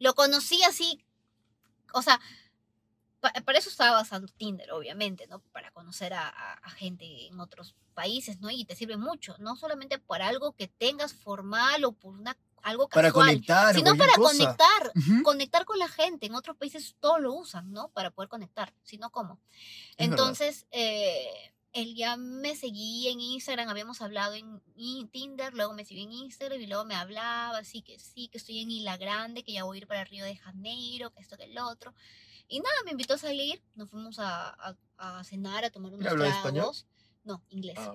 [0.00, 1.04] Lo conocí así,
[1.94, 2.20] o sea,
[3.20, 5.40] pa- para eso estaba basando Tinder, obviamente, ¿no?
[5.52, 8.50] Para conocer a, a- a gente en otros países, ¿no?
[8.50, 12.88] Y te sirve mucho, no solamente para algo que tengas formal o por una, algo
[12.88, 13.74] Para casual, conectar.
[13.74, 14.32] o sino para cosa.
[14.38, 16.26] conectar, conectar con la gente.
[16.26, 17.88] En otros países todo lo usan, ¿no?
[17.88, 19.38] Para poder conectar, si no, ¿cómo?
[19.96, 20.08] Es.
[20.08, 24.60] Entonces, eh, él ya me seguía en Instagram, habíamos hablado en,
[25.10, 28.60] Tinder, luego me siguió en Instagram y luego me hablaba, así que sí, que estoy
[28.60, 31.44] en Isla Grande, que ya voy a ir para Río de Janeiro, que esto, que
[31.44, 31.94] el otro.
[32.48, 36.06] Y nada, me invitó a salir, nos fuimos a, a- a cenar, a tomar unos
[36.06, 36.38] habla tragos.
[36.38, 36.74] español?
[37.24, 37.76] No, inglés.
[37.78, 37.94] Ah.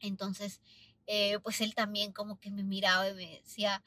[0.00, 0.60] Entonces,
[1.06, 3.82] eh, pues él también como que me miraba y me decía,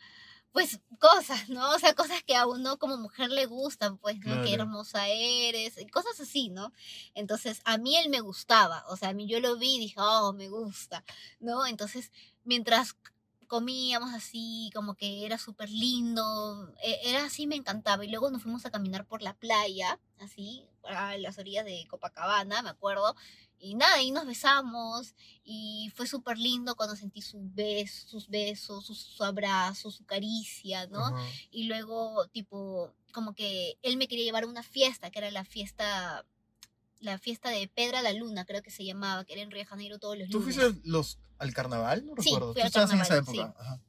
[0.52, 1.72] pues cosas, ¿no?
[1.76, 4.40] O sea, cosas que a uno como mujer le gustan, pues, ¿no?
[4.42, 4.64] Qué Claro.
[4.64, 6.74] hermosa eres, cosas así, ¿no?
[7.14, 9.96] Entonces, a mí él me gustaba, o sea, a mí yo lo vi y dije,
[10.00, 11.04] oh, me gusta,
[11.40, 11.66] ¿no?
[11.68, 12.12] Entonces,
[12.44, 12.96] mientras
[13.48, 18.04] comíamos así, como que era súper lindo, e- era así, me encantaba.
[18.06, 22.62] Y luego nos fuimos a caminar por la playa, así, a las orillas de Copacabana,
[22.62, 23.16] me acuerdo.
[23.60, 28.86] Y nada, y nos besamos y fue súper lindo cuando sentí sus besos, sus besos,
[28.86, 31.02] sus, su abrazo, su caricia, ¿no?
[31.50, 35.44] Y luego, tipo, como que él me quería llevar a una fiesta, que era la
[35.44, 36.24] fiesta,
[37.00, 39.66] la fiesta de Pedra la Luna, creo que se llamaba, que era en Río de
[39.66, 40.56] Janeiro todos los ¿Tú lunes.
[40.56, 42.06] fuiste los, al carnaval?
[42.06, 42.54] No Sí, recuerdo.
[42.54, 43.56] fui Tú al estabas en esa época.
[43.60, 43.82] Ajá.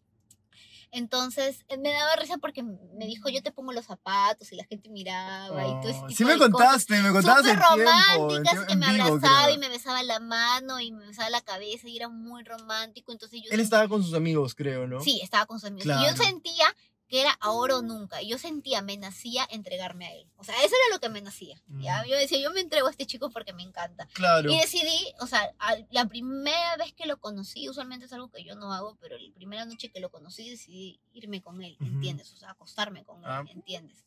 [0.91, 4.65] Entonces, eh, me daba risa porque me dijo, yo te pongo los zapatos y la
[4.65, 6.53] gente miraba y todo ese Oh, tipo sí me de cosas.
[6.53, 9.55] contaste, me contabas Súper románticas tiempo- que me vivo, abrazaba creo.
[9.55, 13.13] y me besaba la mano y me besaba la cabeza y era muy romántico.
[13.13, 15.01] Entonces yo Él estaba con sus amigos, creo, ¿no?
[15.01, 15.85] Sí, estaba con sus amigos.
[15.87, 16.17] Y Claro.
[16.17, 16.75] yo sentía
[17.09, 18.21] que era ahora o nunca.
[18.23, 20.27] Y yo sentía, me nacía entregarme a él.
[20.37, 21.61] O sea, eso era lo que me nacía.
[21.81, 22.05] ¿ya?
[22.07, 24.07] Yo decía, yo me entrego a este chico porque me encanta.
[24.13, 24.53] Claro.
[24.53, 28.45] Y decidí, o sea, al- la primera vez que lo conocí, usualmente es algo que
[28.45, 31.77] yo no hago, pero la primera noche que lo conocí decidí irme con él.
[31.81, 32.33] ¿entiendes?
[32.35, 33.45] O sea, acostarme con él, Ah.
[33.49, 34.05] ¿entiendes?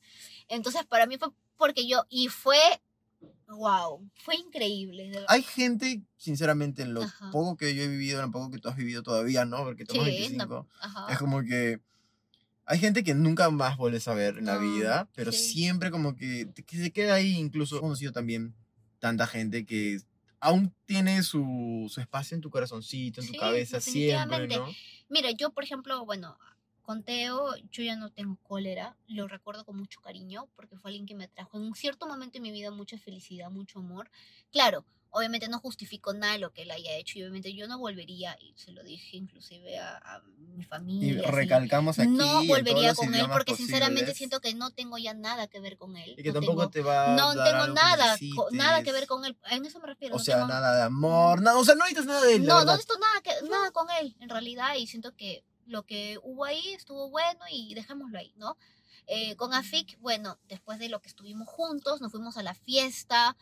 [0.48, 2.58] Entonces, para mí fue porque yo, y fue,
[3.48, 5.12] wow, fue increíble.
[5.28, 7.32] Hay gente, sinceramente, en lo Ajá.
[7.32, 9.64] poco que yo he vivido, en lo poco que tú has vivido todavía, ¿no?
[9.64, 10.68] Porque tenemos Sí, 25.
[10.80, 11.08] Ajá.
[11.12, 11.80] Es como que
[12.72, 15.38] hay gente que nunca más vuelves a ver en la No, vida, pero sí.
[15.52, 17.34] siempre como que, que se queda ahí.
[17.36, 18.56] Incluso he conocido también
[19.00, 20.00] tanta gente que
[20.40, 24.48] aún tiene su, su espacio en tu corazoncito, en tu Sí, cabeza, siempre.
[24.48, 24.78] ¿no?
[25.10, 26.38] Mira, yo, por ejemplo, bueno,
[26.82, 31.06] con Teo, yo ya no tengo cólera, lo recuerdo con mucho cariño, porque fue alguien
[31.06, 34.10] que me trajo en un cierto momento en mi vida mucha felicidad, mucho amor.
[34.52, 37.78] Claro, Obviamente no justifico nada de lo que él haya hecho y obviamente yo no
[37.78, 41.22] volvería, y se lo dije inclusive a, a mi Y familia.
[41.24, 42.08] así, recalcamos aquí.
[42.10, 45.98] no volvería con él porque sinceramente siento que no tengo ya nada que ver con
[45.98, 46.16] él.
[46.18, 48.18] Y que no tampoco tengo, te va a no dar tengo algo que nada,
[48.52, 49.38] nada que ver con él.
[49.50, 50.16] En eso me refiero.
[50.16, 52.46] O no sea, tengo- nada de amor, nada, o sea, no necesitas nada de él,
[52.46, 56.20] no, no necesito nada, que, nada con él, en realidad, y siento que lo que
[56.24, 58.58] hubo ahí estuvo bueno y dejémoslo ahí, ¿no?
[59.08, 63.36] Eh, con Afik, bueno, después de lo que estuvimos juntos, nos fuimos a la fiesta.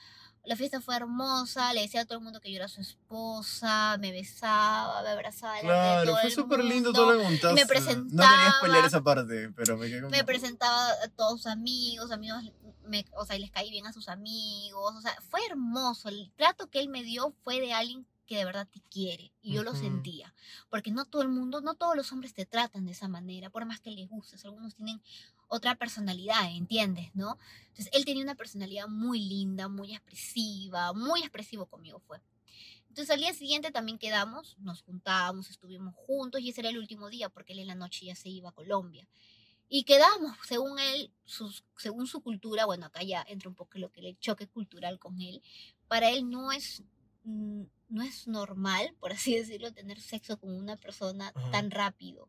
[0.50, 3.98] La fiesta fue hermosa, le decía a todo el mundo que yo era su esposa,
[4.00, 5.54] me besaba, me abrazaba.
[5.58, 8.52] delante de Claro, todo fue súper lindo todo lo que me No quería presentaba.
[8.58, 10.10] spoiler esa parte, pero me quedé como...
[10.10, 12.44] me presentaba a todos sus amigos, amigos,
[12.88, 16.10] me- o sea, y les caí bien a sus amigos, o sea, fue hermoso.
[16.10, 19.54] El trato que él me dio fue de alguien que de verdad te quiere, y
[19.54, 20.34] yo lo sentía,
[20.70, 23.66] porque no todo el mundo, no todos los hombres te tratan de esa manera, por
[23.66, 25.00] más que les gustes, algunos tienen
[25.50, 27.10] otra personalidad, ¿entiendes?
[27.14, 27.38] ¿No?
[27.68, 32.22] Entonces, él tenía una personalidad muy linda, muy expresiva, muy expresivo conmigo fue.
[32.90, 37.10] Entonces al día siguiente también quedamos, nos juntábamos, estuvimos juntos y ese era el último
[37.10, 39.08] día porque él en la noche ya se iba a Colombia.
[39.70, 43.92] Y quedamos, según él, sus, según su cultura, bueno, acá ya entra un poco lo
[43.92, 45.44] que el choque cultural con él,
[45.88, 46.82] para él no es,
[47.24, 51.52] mm, no es normal, por así decirlo, tener sexo con una persona Ajá.
[51.52, 52.28] tan rápido.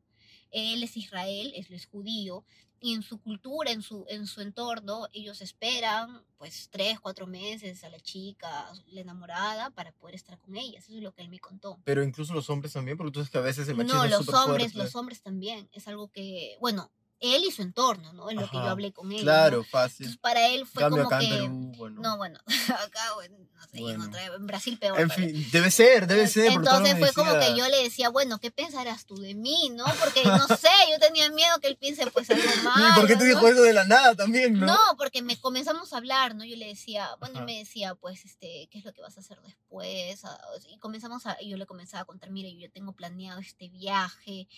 [0.50, 2.44] Él es Israel, él es judío,
[2.82, 7.84] y en su cultura, en su, en su entorno, ellos esperan pues tres, cuatro meses
[7.84, 10.84] a la chica, la enamorada, para poder estar con ellas.
[10.84, 11.78] Eso es lo que él me contó.
[11.84, 14.10] Pero incluso los hombres también, porque tú sabes que a veces el machismo No, es
[14.10, 14.78] los súper hombres, fuerte.
[14.78, 15.68] los hombres también.
[15.72, 18.30] Es algo que, bueno, él y su entorno, ¿no?
[18.30, 19.18] Es lo que yo hablé con él.
[19.18, 19.22] ¿no?
[19.22, 20.06] Claro, fácil.
[20.06, 21.26] Entonces para él fue cambio como acá que...
[21.36, 22.00] en Perú, bueno.
[22.00, 22.38] No, bueno,
[22.84, 24.04] acá, bueno, no sé, en, Bueno.
[24.06, 24.98] otra- en Brasil peor.
[25.00, 26.52] en fin, debe ser, debe ser.
[26.52, 29.84] Entonces fue como que yo le decía, bueno, ¿qué pensarás tú de mí, no?
[30.00, 32.88] Porque no sé, yo tenía miedo que él piense pues algo malo.
[32.88, 33.28] ¿Y por qué te ¿no?
[33.30, 34.66] dijo eso de la nada también, no?
[34.66, 36.44] No, porque me comenzamos a hablar, ¿no?
[36.44, 37.40] Yo le decía, bueno, Ajá.
[37.40, 40.22] él me decía, pues, este, ¿qué es lo que vas a hacer después?
[40.68, 44.48] Y comenzamos a, y yo le comenzaba a contar, mira, yo tengo planeado este viaje.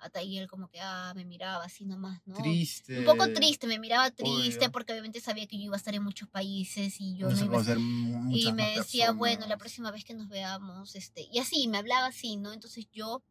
[0.00, 2.36] Hasta ahí él como que, ah, me miraba así nomás, ¿no?
[2.36, 2.98] Triste.
[2.98, 4.72] Un poco triste, me miraba triste obvio.
[4.72, 7.56] porque obviamente sabía que yo iba a estar en muchos países y yo no iba
[7.56, 7.78] a muchas
[8.30, 12.06] y me decía, bueno, la próxima vez que nos veamos, este, y así, me hablaba
[12.06, 12.52] así, ¿no?
[12.52, 13.22] Entonces yo,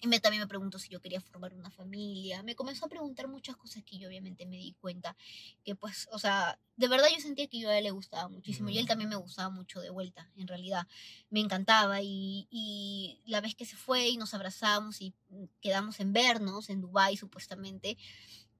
[0.00, 3.28] y me, también me preguntó si yo quería formar una familia, me comenzó a preguntar
[3.28, 5.14] muchas cosas que yo obviamente me di cuenta,
[5.62, 8.70] que pues, o sea, de verdad yo sentía que yo a él le gustaba muchísimo,
[8.70, 10.86] y él también me gustaba mucho de vuelta, en realidad,
[11.28, 16.00] me encantaba, y, y la vez que se fue y nos abrazamos y mm, quedamos
[16.00, 17.98] en vernos en Dubái supuestamente,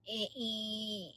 [0.05, 1.15] eh, y,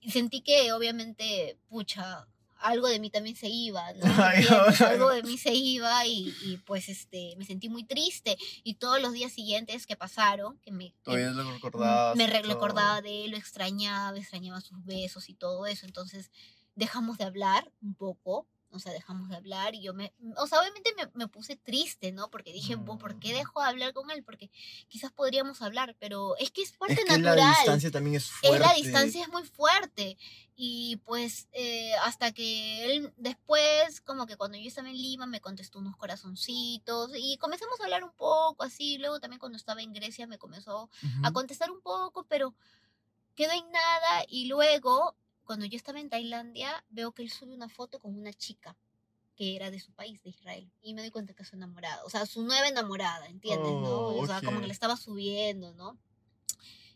[0.00, 2.26] y sentí que obviamente, pucha,
[2.58, 4.04] algo de mí también se iba, ¿no?
[4.86, 9.00] Algo de mí se iba y, y, pues este, me sentí muy triste y todos
[9.00, 12.16] los días siguientes que pasaron, que me, que Todavía lo recordabas.
[12.16, 12.42] me todo.
[12.42, 16.30] recordaba de él, lo extrañaba, extrañaba sus besos y todo eso, entonces
[16.74, 20.60] dejamos de hablar un poco, o sea, dejamos de hablar y yo me, o sea,
[20.60, 22.28] obviamente me, me puse triste, ¿no?
[22.30, 23.36] Porque dije, "Bo, ¿por qué Mm.
[23.36, 24.22] dejo de hablar con él?
[24.24, 24.50] Porque
[24.88, 28.30] quizás podríamos hablar, pero es que es parte Es que natural la distancia también es
[28.30, 28.56] fuerte.
[28.56, 30.18] es la distancia es muy fuerte
[30.56, 35.40] y pues eh, hasta que él después como que cuando yo estaba en Lima me
[35.40, 39.92] contestó unos corazoncitos y comenzamos a hablar un poco así luego también cuando estaba en
[39.92, 40.88] Grecia me comenzó
[41.22, 42.54] a contestar un poco pero
[43.34, 45.14] quedó en nada y luego
[45.46, 48.76] cuando yo estaba en Tailandia veo que él sube una foto con una chica
[49.36, 52.02] que era de su país, de Israel, y me doy cuenta que es su enamorada,
[52.04, 53.74] o sea, su nueva enamorada, ¿entiendes?
[53.74, 53.98] ¿no?
[53.98, 54.62] Oh, O sea, como ok.
[54.62, 55.98] que le estaba subiendo, ¿no?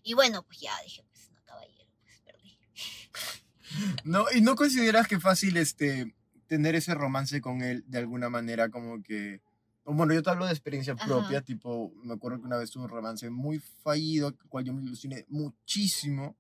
[0.03, 2.59] Y bueno, pues ya dije, pues no, caballero, pues perdí.
[4.05, 6.15] No, y no consideras que fácil este
[6.49, 9.43] tener ese romance con él de alguna manera como que
[9.85, 11.07] bueno, yo te hablo de experiencia Ajá.
[11.07, 14.73] propia, tipo, me acuerdo que una vez tuve un romance muy fallido, al cual yo
[14.73, 16.37] me ilusioné muchísimo,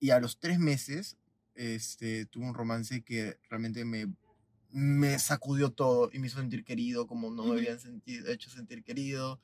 [0.00, 1.16] y a los tres meses,
[1.54, 4.12] este, tuve un romance que realmente me,
[4.70, 8.84] me sacudió todo y me hizo sentir querido, como no me habían sentido, hecho sentir
[8.84, 9.40] querido,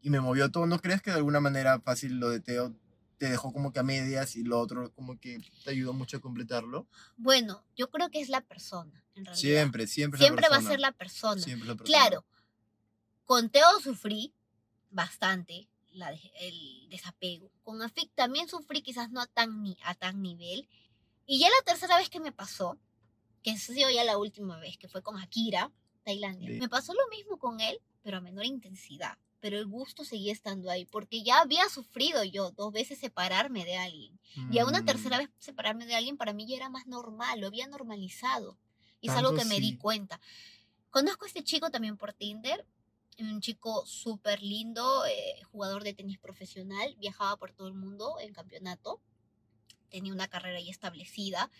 [0.00, 0.66] y me movió todo.
[0.66, 2.74] ¿No crees que de alguna manera fácil lo de Teo
[3.18, 6.20] te dejó como que a medias y lo otro como que te ayudó mucho a
[6.20, 6.88] completarlo?
[7.16, 9.40] Bueno, yo creo que es la persona, en realidad.
[9.40, 10.18] Siempre, siempre.
[10.18, 11.40] Siempre va a ser la persona.
[11.40, 11.98] Siempre la persona.
[11.98, 12.24] Claro,
[13.24, 14.34] con Teo sufrí
[14.90, 17.50] bastante la el desapego.
[17.62, 20.68] Con Afik también sufrí, quizás no a tan, ni, a tan nivel.
[21.26, 22.78] Y ya la tercera vez que me pasó,
[23.42, 25.70] que ha sido ya la última vez, que fue con Akira,
[26.04, 26.58] Tailandia, Sí.
[26.58, 29.16] me pasó lo mismo con él, pero a menor intensidad.
[29.40, 33.76] Pero el gusto seguía estando ahí, porque ya había sufrido yo dos veces separarme de
[33.76, 34.18] alguien.
[34.52, 37.40] Y a una tercera Mm, vez separarme de alguien para mí ya era más normal,
[37.40, 38.56] lo había normalizado.
[39.00, 40.20] Y es algo que me di cuenta.
[40.90, 42.64] Conozco a este chico también por Tinder,
[43.18, 48.32] un chico súper lindo, eh, jugador de tenis profesional, viajaba por todo el mundo en
[48.32, 49.00] campeonato,
[49.90, 51.50] tenía una carrera ya establecida.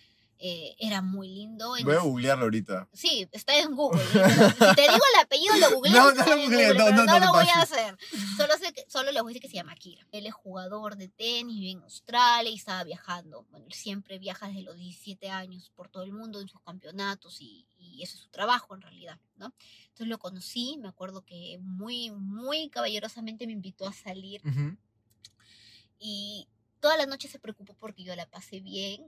[0.44, 1.76] Eh, era muy lindo.
[1.76, 2.88] en Voy a googlearlo ahorita.
[2.92, 4.02] Sí, está en Google.
[4.04, 5.94] Si te digo el apellido, lo googleas.
[5.96, 7.96] No, no lo en googlees, Google, no, pero no, no lo voy a hacer.
[8.36, 10.04] Solo, sé que, solo les voy a decir que se llama Kira.
[10.10, 13.46] Él es jugador de tenis, vive en Australia y estaba viajando.
[13.50, 17.40] Bueno, él siempre viaja desde los 17 años por todo el mundo en sus campeonatos
[17.40, 19.54] y, y eso es su trabajo en realidad, ¿no?
[19.90, 24.76] Entonces lo conocí, me acuerdo que muy, muy caballerosamente me invitó a salir Ujú.
[26.00, 26.48] y
[26.80, 29.06] toda la noche se preocupó porque yo la pasé bien.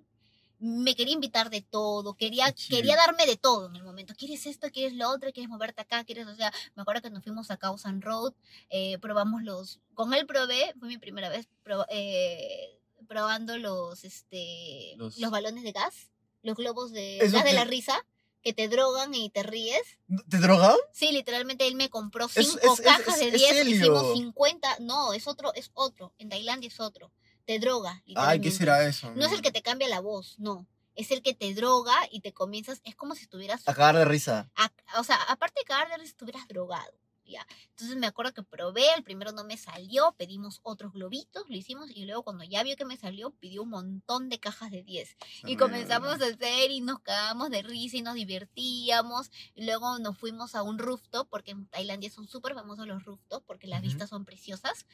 [0.66, 4.14] Me quería invitar de todo, quería, quería darme de todo en el momento.
[4.16, 4.70] ¿Quieres esto?
[4.70, 5.30] ¿Quieres lo otro?
[5.30, 6.04] ¿Quieres moverte acá?
[6.04, 6.26] ¿Quieres?
[6.26, 8.32] O sea, me acuerdo que nos fuimos a Causan Road,
[8.70, 9.80] eh, probamos los.
[9.92, 15.30] Con él probé, fue mi primera vez proba- eh, probando los, este, Los- los...
[15.30, 16.10] balones de gas,
[16.42, 17.94] los globos de Eso gas de la risa,
[18.42, 19.82] que te drogan y te ríes.
[20.30, 20.78] ¿Te drogaban?
[20.92, 23.76] Sí, literalmente él me compró cinco es- es- cajas es- de es 10, helio.
[23.76, 24.76] hicimos 50.
[24.80, 26.14] No, es otro, es otro.
[26.18, 27.10] En Tailandia es otro.
[27.46, 28.02] Te droga.
[28.16, 29.12] Ay, ¿qué será eso?
[29.14, 30.66] No es el que te cambia la voz, no.
[30.94, 32.80] Es el que te droga y te comienzas.
[32.84, 33.62] Es como si estuvieras.
[33.68, 34.50] A cagar de risa.
[34.54, 36.92] a- o sea, aparte de cagar de risa, estuvieras drogado.
[37.26, 37.46] ¿ya?
[37.70, 41.90] Entonces me acuerdo que probé, el primero no me salió, pedimos otros globitos, lo hicimos
[41.90, 45.16] y luego cuando ya vio que me salió, pidió un montón de cajas de 10.
[45.46, 49.30] Y comenzamos a hacer y nos cagamos de risa y nos divertíamos.
[49.54, 53.44] Y luego nos fuimos a un rooftop, porque en Tailandia son súper famosos los rooftops,
[53.46, 53.88] porque las Ujú.
[53.88, 54.84] vistas son preciosas.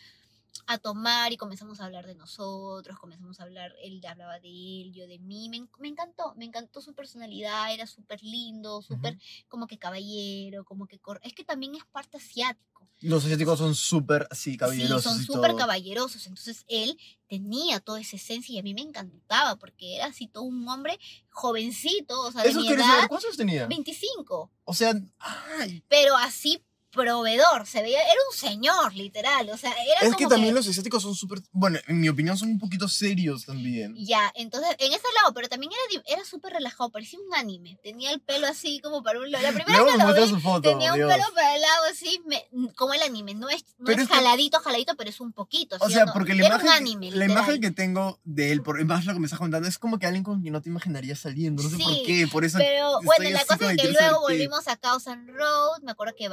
[0.66, 4.92] A tomar y comenzamos a hablar de nosotros, comenzamos a hablar, él hablaba de él,
[4.92, 5.48] yo de mí.
[5.48, 10.86] Me, me encantó, me encantó su personalidad, era súper lindo, súper como que caballero, como
[10.86, 11.00] que...
[11.22, 12.70] Es que también es parte asiático.
[13.02, 16.26] Los asiáticos son súper así, caballerosos Sí, son súper caballerosos.
[16.26, 16.98] Entonces él
[17.28, 20.98] tenía toda esa esencia y a mí me encantaba porque era así todo un hombre
[21.30, 23.66] jovencito, o sea, de Eso mi edad, saber, ¿cuántos tenía?
[23.66, 24.50] 25.
[24.64, 29.48] O sea, ay, Pero así proveedor, se veía, era un señor, literal.
[29.50, 32.36] O sea, era es como que también los asiáticos son súper, bueno, en mi opinión
[32.36, 33.94] son un poquito serios también.
[33.96, 37.78] Ya, entonces, en ese lado, pero también era, era súper relajado, parecía un anime.
[37.82, 39.42] Tenía el pelo así como para un lado.
[39.44, 41.60] La primera vez me que lo muestra vi, su foto, tenía un pelo para el
[41.62, 43.34] lado así, me- como el anime.
[43.34, 45.76] No es, no es que- jaladito, jaladito, pero es un poquito.
[45.80, 46.12] O ¿sí sea, no?
[46.12, 49.12] porque la Era imagen, un anime, la imagen que tengo de él, por más lo
[49.14, 51.62] que me estás contando, es como que alguien con quien no te imaginarías saliendo.
[51.62, 52.58] No sé por qué, por eso.
[52.58, 56.28] Pero bueno, la cosa es que luego volvimos a Causan Road, me acuerdo que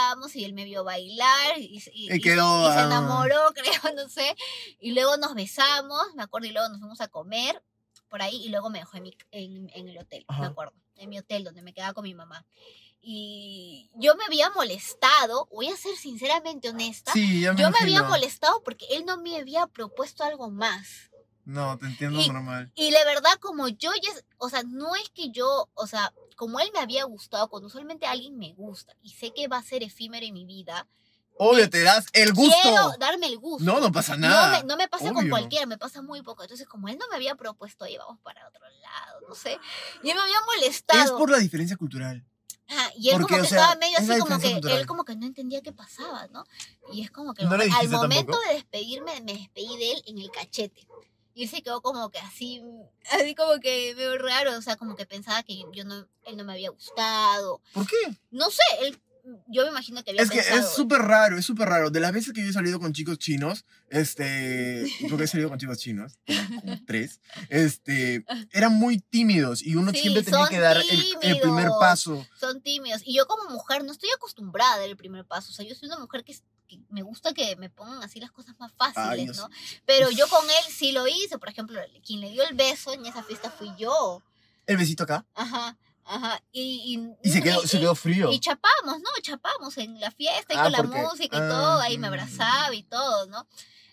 [0.00, 2.84] bailamos y él me vio bailar y, y- Y quedó, y se ah.
[2.84, 4.34] enamoró, creo, no sé.
[4.80, 7.62] Y luego nos besamos, me acuerdo, y luego nos fuimos a comer
[8.08, 10.46] por ahí y luego me dejó en, mi- en, en el hotel, me Ajá.
[10.46, 12.44] acuerdo, en mi hotel donde me quedaba con mi mamá.
[13.02, 17.98] Y yo me había molestado, voy a ser sinceramente honesta, Sí, me yo me había
[17.98, 18.08] imagino.
[18.08, 21.10] molestado porque él no me había propuesto algo más.
[21.46, 22.70] No, te entiendo Y- normal.
[22.74, 26.58] Y la verdad, como yo ya, o sea, no es que yo, o sea, como
[26.58, 29.82] él me había gustado, cuando usualmente alguien me gusta y sé que va a ser
[29.82, 30.88] efímero en mi vida,
[31.36, 32.56] Obvio, te das el gusto.
[32.62, 33.62] quiero darme el gusto.
[33.64, 34.58] No, no pasa No nada.
[34.60, 36.42] me, no me pasa con cualquiera, me pasa muy poco.
[36.42, 39.58] Entonces, como él no me había propuesto, oye, vamos para otro lado, no sé.
[40.02, 41.02] Y él me había molestado.
[41.04, 42.24] Es por la diferencia cultural.
[42.68, 44.78] Ajá, y él porque, como o que sea, estaba medio así como que cultural.
[44.80, 46.44] él como que no entendía qué pasaba, ¿no?
[46.92, 48.48] Y es como que ¿No le al momento tampoco?
[48.48, 50.86] de despedirme, me despedí de él en el cachete.
[51.34, 52.62] Y él se quedó como que así,
[53.12, 56.44] así como que medio raro, o sea, como que pensaba que yo no, él no
[56.44, 57.60] me había gustado.
[57.72, 57.96] ¿Por qué?
[58.30, 59.00] No sé, él,
[59.46, 60.60] yo me imagino que había Es que pensado.
[60.60, 61.90] es súper raro, es súper raro.
[61.90, 65.58] De las veces que yo he salido con chicos chinos, este, porque he salido con
[65.58, 70.78] chicos chinos, como tres, este, eran muy tímidos y uno Sí, siempre tenía que dar
[70.78, 72.26] el, el primer paso.
[72.40, 73.02] son tímidos.
[73.04, 75.50] Y yo como mujer no estoy acostumbrada a dar el primer paso.
[75.50, 76.34] O sea, yo soy una mujer que,
[76.70, 79.50] que me gusta que me pongan así las cosas más fáciles, Ay, ¿no?
[79.86, 81.38] Pero yo con él sí lo hice.
[81.38, 84.22] Por ejemplo, quien le dio el beso en esa fiesta fui yo.
[84.66, 86.42] El besito acá Ajá, ajá.
[86.52, 88.30] Y, y, y se quedó, y- se quedó frío.
[88.32, 89.10] y chapamos, ¿no?
[89.20, 91.80] Chapamos en la fiesta y Ah, con la porque- música y ah, todo.
[91.80, 92.12] Ahí me mm.
[92.12, 93.48] abrazaba y todo, ¿no?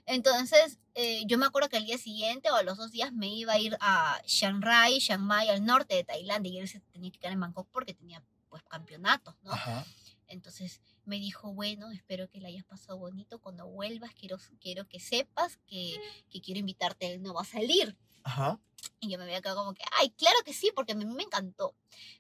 [0.06, 3.28] Entonces, eh, yo me acuerdo que al día siguiente o a los dos días me
[3.28, 6.52] iba a ir a Chiang Rai, Chiang Mai, al norte de Tailandia.
[6.54, 9.52] Y él se tenía que quedar en Bangkok porque tenía, pues, campeonatos, ¿no?
[9.52, 9.84] Ajá.
[10.28, 13.40] Entonces me dijo, bueno, espero que la hayas pasado bonito.
[13.40, 15.96] Cuando vuelvas, quiero, quiero que sepas que,
[16.30, 17.98] que quiero invitarte, él no va a salir.
[18.24, 18.60] Ajá.
[19.00, 21.24] Y yo me había quedado como que, ay, claro que sí, porque a mí me
[21.24, 21.74] encantó.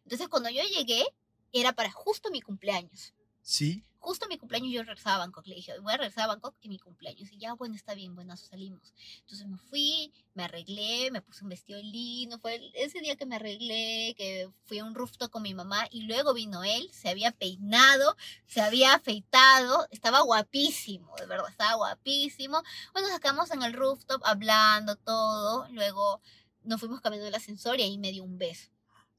[0.04, 1.06] Entonces cuando yo llegué,
[1.52, 3.14] era para justo mi cumpleaños.
[3.48, 3.86] Sí.
[4.00, 5.48] Justo mi cumpleaños yo regresaba a Bangkok.
[5.48, 7.32] Le dije, voy a regresar a Bangkok en mi cumpleaños.
[7.32, 8.93] Y ya, bueno, está bien, buenazo, salimos.
[9.22, 12.39] Entonces me fui, me arreglé, me puse un vestido lindo.
[12.39, 15.88] Fue ese día que me arreglé, que fui a un rooftop con mi mamá.
[15.91, 18.18] Y luego vino él, se había peinado,
[18.48, 19.88] se había afeitado.
[19.91, 22.62] Estaba guapísimo, de verdad, estaba guapísimo.
[22.91, 25.70] Bueno, quedamos en el rooftop hablando todo.
[25.70, 26.20] Luego
[26.64, 28.76] nos fuimos caminando el ascensor y ahí me dio un beso.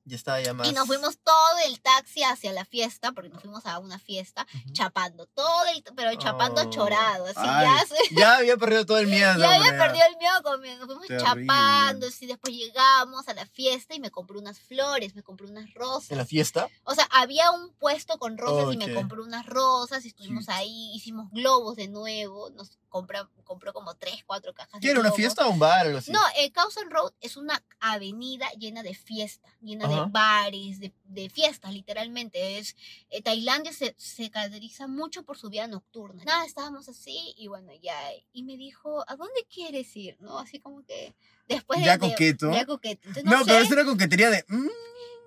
[0.09, 0.66] Ya estaba ya más.
[0.68, 4.46] Y nos fuimos todo el taxi hacia la fiesta, porque nos fuimos a una fiesta,
[4.72, 6.70] chapando, todo el, pero chapando Oh.
[6.70, 9.38] chorado, así Ay, ya se- Ya había perdido todo el miedo.
[9.38, 10.86] Ya había perdido el miedo comiendo.
[10.86, 11.46] Nos fuimos Terrible.
[11.46, 15.72] chapando, así después llegamos a la fiesta y me compré unas flores, me compré unas
[15.74, 16.11] rosas.
[16.12, 16.68] ¿En la fiesta?
[16.84, 20.90] O sea, había un puesto con rosas y me compré unas rosas y estuvimos ahí,
[20.94, 25.46] hicimos globos de nuevo, nos compra, compró como tres, cuatro cajas ¿Qué era una fiesta
[25.46, 26.11] o un bar o algo así?
[26.11, 31.28] No, eh, Causen Road es una avenida llena de fiesta, llena de bares, de, de
[31.30, 32.59] fiestas, literalmente.
[32.59, 32.76] Es,
[33.11, 36.24] eh, Tailandia se, se caracteriza mucho por su vida nocturna.
[36.24, 37.96] Nada, estábamos así y bueno, ya.
[38.32, 40.16] Y me dijo, ¿a dónde quieres ir?
[40.20, 40.38] ¿No?
[40.38, 41.14] Así como que
[41.49, 41.86] después de...
[41.86, 42.53] Ya de- coqueto.
[42.53, 43.01] Ya coqueto.
[43.09, 44.44] Entonces, No, no, pero es una coquetería de.
[44.49, 44.68] mm,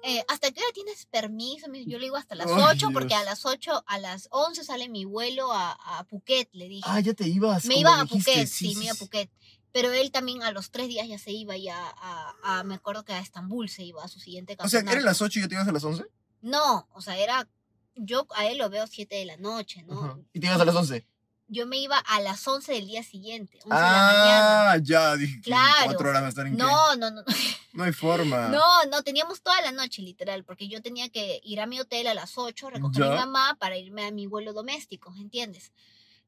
[0.04, 1.68] eh, ¿hasta qué hora tienes permiso?
[1.86, 4.90] Yo le digo hasta las Ay, 8 porque a las 8, a las 11 sale
[4.90, 6.82] mi vuelo a, a Phuket, le dije.
[6.90, 7.66] Ah, ya te ibas.
[7.66, 9.30] Me iba a dijiste, Phuket, sí, me iba a Phuket.
[9.74, 13.04] Pero él también a los tres días ya se iba ya a, a- me acuerdo
[13.06, 14.92] que a Estambul se iba a su siguiente O sea, campeonato.
[14.94, 16.06] ¿eran las 8 y ya te ibas a las 11?
[16.42, 17.48] No, o sea, era,
[17.96, 20.24] yo a él lo veo 7 de la noche, ¿no?
[20.34, 21.06] ¿Y te ibas a las 11?
[21.48, 24.72] Yo me iba a las 11 del día siguiente, 11 de la mañana.
[24.72, 25.86] Ah, ya, dije Claro.
[25.86, 26.64] cuatro horas va a estar en qué?
[26.64, 27.24] No, no, no,
[27.74, 28.48] No hay forma.
[28.48, 32.08] no, no, teníamos toda la noche literal, porque yo tenía que ir a mi hotel
[32.08, 35.72] a las 8, recoger a mi mamá para irme a mi vuelo doméstico, ¿entiendes?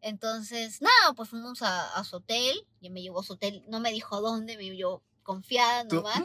[0.03, 3.79] Entonces, nada, pues fuimos a, a su hotel, y me llevó a su hotel, no
[3.79, 6.21] me dijo dónde, me yo confiada Tú- nomás.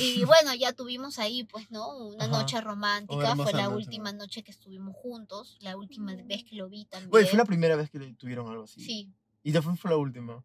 [0.00, 1.96] Y bueno, ya tuvimos ahí, pues, ¿no?
[1.96, 2.38] Una Ajá.
[2.40, 3.76] noche romántica, fue la noche.
[3.76, 7.10] última noche que estuvimos juntos, la última vez que lo vi también.
[7.10, 8.80] Güey, fue la primera vez que tuvieron algo así.
[8.84, 10.44] Sí, Y después fue la última.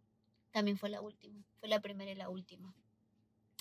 [0.52, 2.74] también fue la última, fue la primera y la última.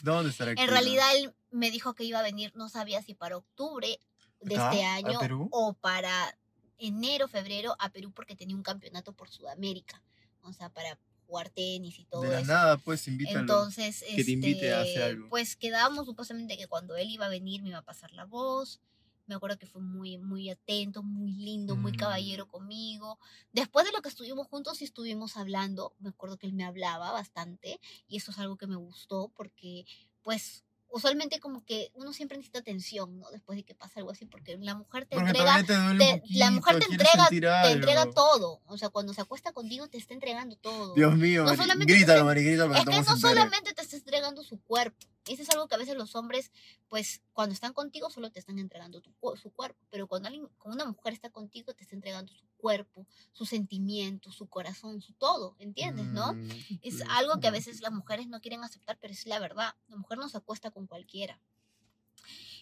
[0.03, 3.37] ¿Dónde estará En realidad él me dijo que iba a venir, no sabía si para
[3.39, 3.99] octubre
[4.41, 4.71] de ¿Acá?
[4.73, 5.49] este ¿A año Perú?
[5.51, 6.37] o para
[6.79, 10.03] enero, febrero a Perú porque tenía un campeonato por Sudamérica,
[10.43, 12.53] o sea, para jugar tenis y todo De la eso.
[12.55, 13.69] nada, pues, invítalo.
[13.69, 15.29] Entonces, que te invite a este, hacer algo.
[15.29, 18.81] pues quedábamos supuestamente que cuando él iba a venir me iba a pasar la voz.
[19.27, 21.97] Me acuerdo que fue muy, muy atento, muy lindo, muy Mm.
[21.97, 23.19] caballero conmigo.
[23.53, 27.11] Después de lo que estuvimos juntos y estuvimos hablando, me acuerdo que él me hablaba
[27.13, 29.87] bastante y eso es algo que me gustó porque,
[30.23, 30.65] pues,
[30.95, 33.29] usualmente como que uno siempre necesita atención, ¿no?
[33.33, 36.79] Después de que pasa algo así, porque la mujer te Porque entrega te la mujer
[36.79, 38.61] te entrega- te entrega todo.
[38.67, 40.95] O sea, cuando se acuesta contigo te está entregando todo.
[40.95, 45.05] Dios mío, No Mari, grítalo, grítalo Es que no solamente te está entregando su cuerpo.
[45.27, 46.53] Eso es algo que a veces los hombres,
[46.89, 49.81] pues, cuando están contigo solo te están entregando tu su cuerpo.
[49.91, 54.35] Pero cuando alguien, cuando una mujer está contigo, te está entregando su cuerpo, sus sentimientos,
[54.35, 55.57] su corazón, su todo.
[55.59, 56.35] ¿Entiendes, no?
[56.35, 56.51] Mm,
[56.83, 57.55] Es pues, algo que a mm.
[57.55, 59.75] veces las mujeres no quieren aceptar, pero es la verdad.
[59.89, 61.41] La mujer no se acuesta con cualquiera.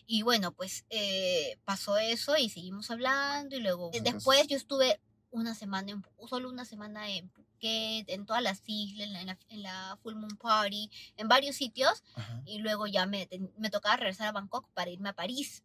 [0.07, 5.01] Y bueno, pues eh, pasó eso y seguimos hablando y luego después yo estuve
[5.31, 7.31] una semana, en, solo una semana en
[7.63, 12.43] En todas las islas, en la, en la, Full Moon Party, en varios sitios Ajá.
[12.45, 15.63] y luego ya me, me tocaba regresar a Bangkok para irme a París.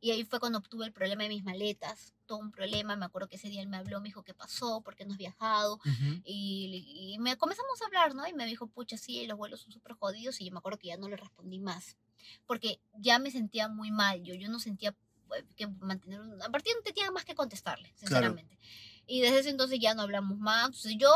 [0.00, 3.26] Y ahí fue cuando tuve el problema de mis maletas, todo un problema, me acuerdo
[3.26, 4.82] que ese día él me habló, me dijo, ¿qué pasó?
[4.82, 5.76] ¿Por qué no has viajado?
[5.76, 6.20] Ujú.
[6.26, 8.26] Y, y me comenzamos a hablar, ¿no?
[8.26, 10.40] Y me dijo, pucha, sí, los vuelos son súper jodidos.
[10.42, 11.96] Y yo me acuerdo que ya no le respondí más.
[12.46, 14.22] Porque ya me sentía muy mal.
[14.22, 14.94] Yo, yo no sentía
[15.56, 16.40] que mantener un...
[16.42, 18.58] A partir no tenía más que contestarle, sinceramente.
[19.06, 20.66] Y desde ese entonces ya no hablamos más.
[20.66, 21.10] Entonces, yo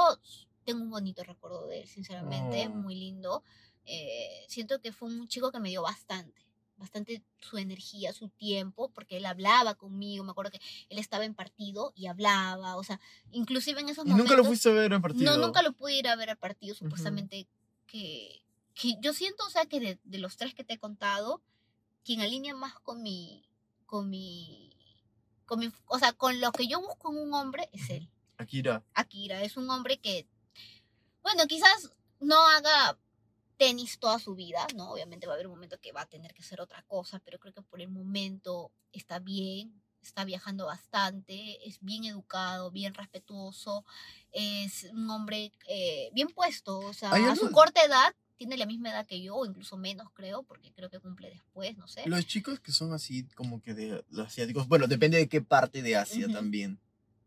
[0.64, 2.70] tengo un bonito recuerdo de él, sinceramente, Oh.
[2.70, 3.42] muy lindo.
[3.86, 6.48] Eh, siento que fue un chico que me dio bastante
[6.78, 11.34] bastante su energía, su tiempo, porque él hablaba conmigo, me acuerdo que él estaba en
[11.34, 13.00] partido y hablaba, o sea,
[13.32, 14.30] inclusive en esos ¿Y momentos...
[14.30, 15.24] nunca lo fuiste a ver en partido?
[15.36, 17.48] No, nunca lo pude ir a ver al partido, supuestamente
[17.86, 18.42] que,
[18.74, 21.42] que yo siento, o sea, que de, de los tres que te he contado,
[22.04, 23.47] quien alinea más con mi,
[23.89, 24.70] con mi,
[25.47, 28.09] con mi, o sea, con lo que yo busco en un hombre es él.
[28.36, 28.84] Akira.
[28.93, 30.28] Akira es un hombre que,
[31.22, 32.99] bueno, quizás no haga
[33.57, 34.93] tenis toda su vida, ¿no?
[34.93, 37.39] Obviamente va a haber un momento que va a tener que hacer otra cosa, pero
[37.39, 43.86] creo que por el momento está bien, está viajando bastante, es bien educado, bien respetuoso,
[44.32, 48.91] es un hombre eh, bien puesto, o sea, a su corta edad, tiene la misma
[48.91, 52.05] edad que yo, o incluso menos creo, porque creo que cumple después, no sé.
[52.07, 55.82] Los chicos que son así como que de los asiáticos, bueno, depende de qué parte
[55.82, 56.34] de Asia Ujú.
[56.34, 56.78] también.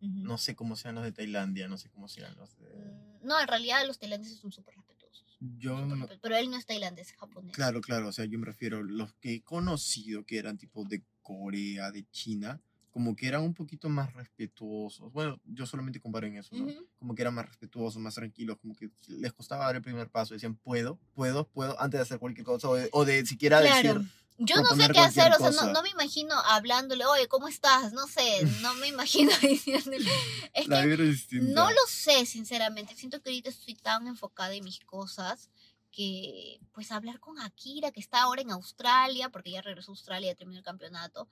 [0.01, 0.12] Ujú.
[0.24, 2.68] No sé cómo sean los de Tailandia, no sé cómo sean los de...
[2.70, 5.38] Mm, No, en realidad los tailandeses son súper respetuosos.
[5.39, 7.53] Yo súper no- Pero él no es tailandés, es japonés.
[7.55, 10.86] Claro, claro, o sea, yo me refiero a los que he conocido que eran tipo
[10.86, 12.59] de Corea, de China,
[12.91, 15.11] como que eran un poquito más respetuosos.
[15.13, 16.67] Bueno, yo solamente comparo en eso, ¿no?
[16.99, 20.33] Como que eran más respetuosos, más tranquilos, como que les costaba dar el primer paso.
[20.33, 23.93] Decían, puedo, puedo, puedo, antes de hacer cualquier cosa, o de, o de siquiera Claro.
[23.99, 27.93] decir, Yo no sé qué hacer, o sea, no, me imagino hablándole, oye, ¿cómo estás?
[27.93, 30.09] No sé, no me imagino diciéndole.
[30.53, 31.53] Es la que es distinta.
[31.53, 32.95] no lo sé, sinceramente.
[32.95, 35.49] Siento que ahorita estoy tan enfocada en mis cosas
[35.91, 40.33] que pues hablar con Akira, que está ahora en Australia, porque ya regresó a Australia,
[40.35, 41.27] terminó el campeonato.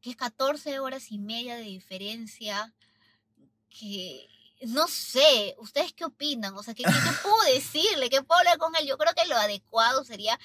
[0.00, 2.72] Que es 14 horas y media de diferencia,
[3.68, 4.28] que
[4.66, 6.54] no sé, ¿ustedes qué opinan?
[6.56, 6.92] O sea, ¿qué, qué, qué
[7.22, 8.10] puedo decirle?
[8.10, 8.86] ¿Qué puedo hablar con él?
[8.86, 10.38] Yo creo que lo adecuado sería,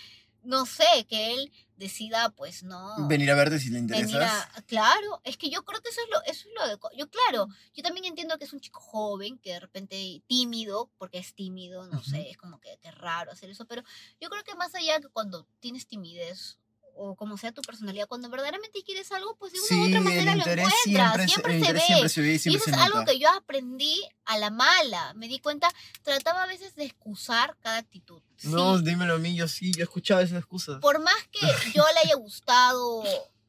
[0.44, 3.08] no sé, que él decida, pues no.
[3.10, 4.48] Venir a verte si le venir interesas.
[4.56, 6.96] a- claro, es que yo creo que eso es lo, eso es lo adecuado.
[6.96, 11.18] Yo, claro, yo también entiendo que es un chico joven, que de repente tímido, porque
[11.18, 13.84] es tímido, no sé, es como que, que raro hacer eso, pero
[14.22, 16.58] yo creo que más allá que cuando tienes timidez
[16.98, 19.98] o como sea tu personalidad, cuando verdaderamente quieres algo, pues de una u Sí, otra
[19.98, 21.80] el manera lo encuentras, siempre, siempre, se, ve.
[21.82, 24.50] siempre se ve y Y siempre eso se es algo que yo aprendí a la
[24.50, 25.14] mala.
[25.16, 25.68] Me di cuenta,
[26.04, 28.22] trataba a veces de excusar cada actitud.
[28.44, 30.80] No, Sí, dímelo a mí, yo sí, yo he escuchado esas excusas.
[30.80, 31.40] por más que
[31.74, 33.04] yo le haya gustado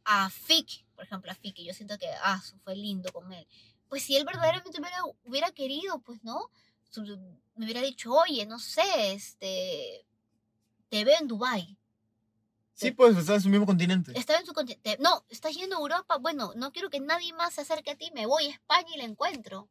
[0.05, 3.47] a Fik, por ejemplo, a Fik, que yo siento que, ah, fue lindo con él.
[3.89, 6.51] Pues si él verdaderamente hubiera, hubiera querido, pues, ¿no?
[7.57, 10.05] Me hubiera dicho, oye, no sé, este,
[10.89, 11.77] te veo en Dubai
[12.77, 14.13] Sí, pues, está en su mismo continente.
[14.15, 14.99] Estaba en su continente.
[15.01, 16.19] No, estás yendo a Europa.
[16.19, 18.11] Bueno, no quiero que nadie más se acerque a ti.
[18.15, 19.71] Me voy a España y la encuentro.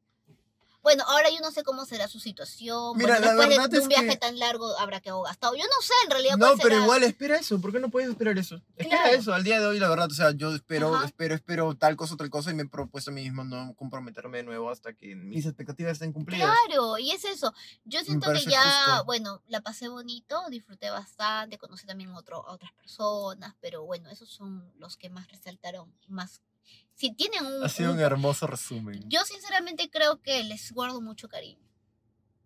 [0.86, 2.96] Bueno, ahora yo no sé cómo será su situación.
[2.96, 5.24] Mira, bueno, la después de- verdad de, un viaje que- tan largo habrá que haber
[5.26, 5.56] gastado.
[5.56, 6.84] Yo no sé en realidad No, cuál pero será.
[6.84, 7.60] igual espera eso.
[7.60, 8.62] ¿Por qué no puedes esperar eso?
[8.78, 9.18] Espera Claro.
[9.18, 9.34] eso.
[9.34, 11.06] Al día de hoy, la verdad, o sea, yo espero, Ajá.
[11.08, 14.38] espero, espero tal cosa, tal cosa y me he propuesto a mí mismo no comprometerme
[14.38, 16.56] de nuevo hasta que mis expectativas estén cumplidas.
[16.68, 17.52] Claro, y es eso.
[17.86, 19.06] Yo siento que ya, justo.
[19.06, 24.30] bueno, la pasé bonito, disfruté bastante, conocí también otro, a otras personas, pero bueno, esos
[24.30, 25.92] son los que más resaltaron.
[26.08, 26.42] Más,
[26.93, 29.03] si tienen un, Ha sido un un hermoso resumen.
[29.09, 31.59] Yo sinceramente creo que les guardo mucho cariño.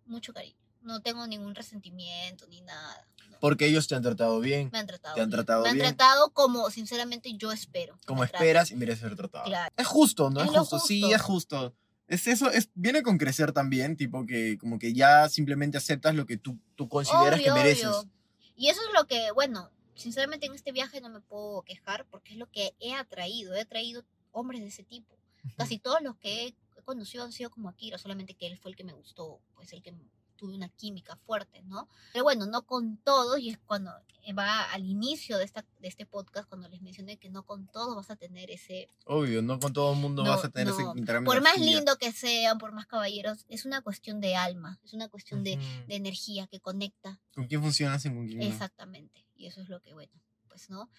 [0.06, 0.56] Mucho cariño.
[0.82, 3.06] No tengo ningún resentimiento ni nada.
[3.30, 3.38] no.
[3.38, 5.14] Porque ellos te han tratado bien, Me han tratado.
[5.14, 5.36] te han bien.
[5.36, 5.86] tratado Me han bien.
[5.96, 7.98] tratado como sinceramente yo espero.
[8.06, 8.36] como traten.
[8.40, 9.44] esperas y mereces ser tratado.
[9.44, 9.72] Claro.
[9.76, 10.40] Es justo, ¿no?
[10.40, 10.78] Es, Es lo justo.
[10.80, 11.14] sí, justo.
[11.16, 11.74] es justo.
[12.08, 16.26] Es eso, es, viene con crecer también, tipo que como que ya simplemente aceptas lo
[16.26, 17.86] que tú, tú consideras Obvio, que mereces.
[17.86, 18.10] obvio.
[18.56, 22.32] Y eso es lo que, bueno, sinceramente en este viaje no me puedo quejar porque
[22.32, 23.54] es lo que he atraído.
[23.54, 25.16] He atraído hombres de ese tipo.
[25.56, 28.76] Casi todos los que he conocido han sido como Akira, solamente que él fue el
[28.76, 29.94] que me gustó, pues el que
[30.36, 31.86] tuve una química fuerte, ¿no?
[32.12, 33.92] Pero bueno, no con todos, y es cuando
[34.38, 37.94] va al inicio de, esta, de este podcast, cuando les mencioné que no con todos
[37.96, 40.74] vas a tener ese, Obvio, no con todo el mundo No, vas a tener no.
[40.74, 41.26] ese intercambio.
[41.26, 44.94] por de más lindo que sean, por más caballeros, es una cuestión de alma, es
[44.94, 45.86] una cuestión de, Ujú.
[45.88, 48.44] de energía que conecta ¿Con quién funcionas y con quién no?
[48.46, 49.26] Exactamente.
[49.40, 50.12] Y eso es lo que, bueno,
[50.48, 50.90] pues no.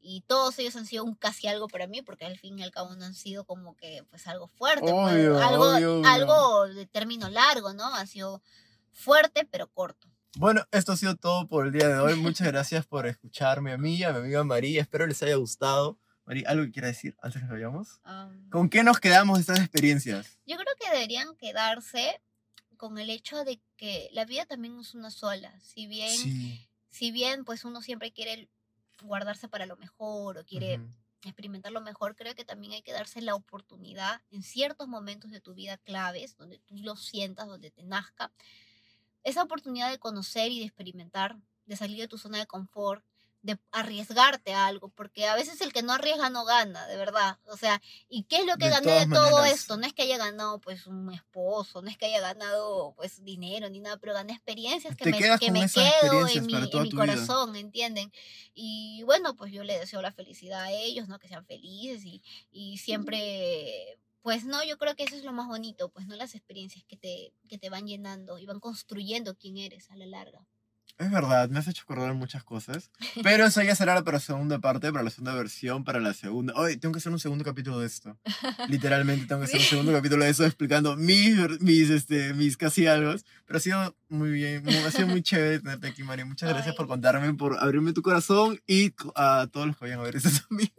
[0.00, 2.70] Y todos ellos han sido un casi algo para mí, porque al fin y al
[2.70, 6.86] cabo no han sido como que, pues algo fuerte, pues, Obvio, algo, obvio, algo de
[6.86, 7.92] término largo, ¿no?
[7.92, 8.40] Ha sido
[8.92, 10.08] fuerte, pero corto.
[10.36, 12.14] Bueno, esto ha sido todo por el día de hoy.
[12.14, 14.80] Muchas gracias por escucharme a mí, a mi amiga María.
[14.80, 15.98] Espero les haya gustado.
[16.24, 18.00] María, ¿algo que quiera decir antes de que nos vayamos?
[18.50, 20.38] ¿Con qué nos quedamos de estas experiencias?
[20.46, 22.20] Yo creo que deberían quedarse
[22.76, 25.58] con el hecho de que la vida también es una sola.
[25.60, 26.67] Si bien, Sí.
[26.88, 28.48] Si bien pues uno siempre quiere
[29.02, 30.80] guardarse para lo mejor o quiere
[31.22, 35.40] experimentar lo mejor, creo que también hay que darse la oportunidad en ciertos momentos de
[35.40, 38.32] tu vida claves, donde tú lo sientas, donde te nazca,
[39.24, 41.36] esa oportunidad de conocer y de experimentar,
[41.66, 43.04] de salir de tu zona de confort,
[43.42, 47.38] de arriesgarte a algo, porque a veces el que no arriesga no gana, de verdad.
[47.46, 49.60] O sea, ¿y qué es lo que De gané de todo maneras.
[49.60, 49.76] esto?
[49.76, 53.70] No es que haya ganado pues un esposo, no es que haya ganado pues dinero
[53.70, 56.70] ni nada, pero gané experiencias que Te me, que me quedo en mi, en mi
[56.70, 56.96] tu vida.
[56.96, 58.12] corazón, ¿entienden?
[58.54, 61.18] Y bueno, pues yo le deseo la felicidad a ellos, ¿no?
[61.18, 65.46] Que sean felices y, y siempre, pues no, yo creo que eso es lo más
[65.46, 69.56] bonito, pues no las experiencias que te, que te van llenando y van construyendo quién
[69.58, 70.44] eres a la larga.
[70.98, 72.90] Es verdad, me has hecho acordar muchas cosas.
[73.22, 76.52] Pero eso ya será para la segunda parte, para la segunda versión, para la segunda.
[76.56, 78.18] Oye, tengo que hacer un segundo capítulo de esto.
[78.68, 82.88] Literalmente tengo que hacer un segundo capítulo de eso explicando mis, mis, este, mis casi
[82.88, 83.14] algo.
[83.46, 86.26] Pero ha sido muy bien, ha sido muy chévere tenerte aquí, María.
[86.26, 86.76] Muchas gracias Ay.
[86.76, 90.30] por contarme, por abrirme tu corazón y a todos los que vayan a ver esto
[90.48, 90.72] también.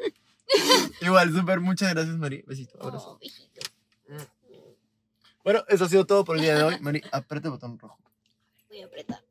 [1.02, 2.44] Igual, súper, muchas gracias, María.
[2.46, 3.20] Besito, abrazo.
[3.22, 4.30] Oh.
[5.46, 6.80] Bueno, eso ha sido todo por el día de hoy.
[6.82, 7.98] María, aprieta el botón rojo.
[8.68, 9.29] Voy a apretar.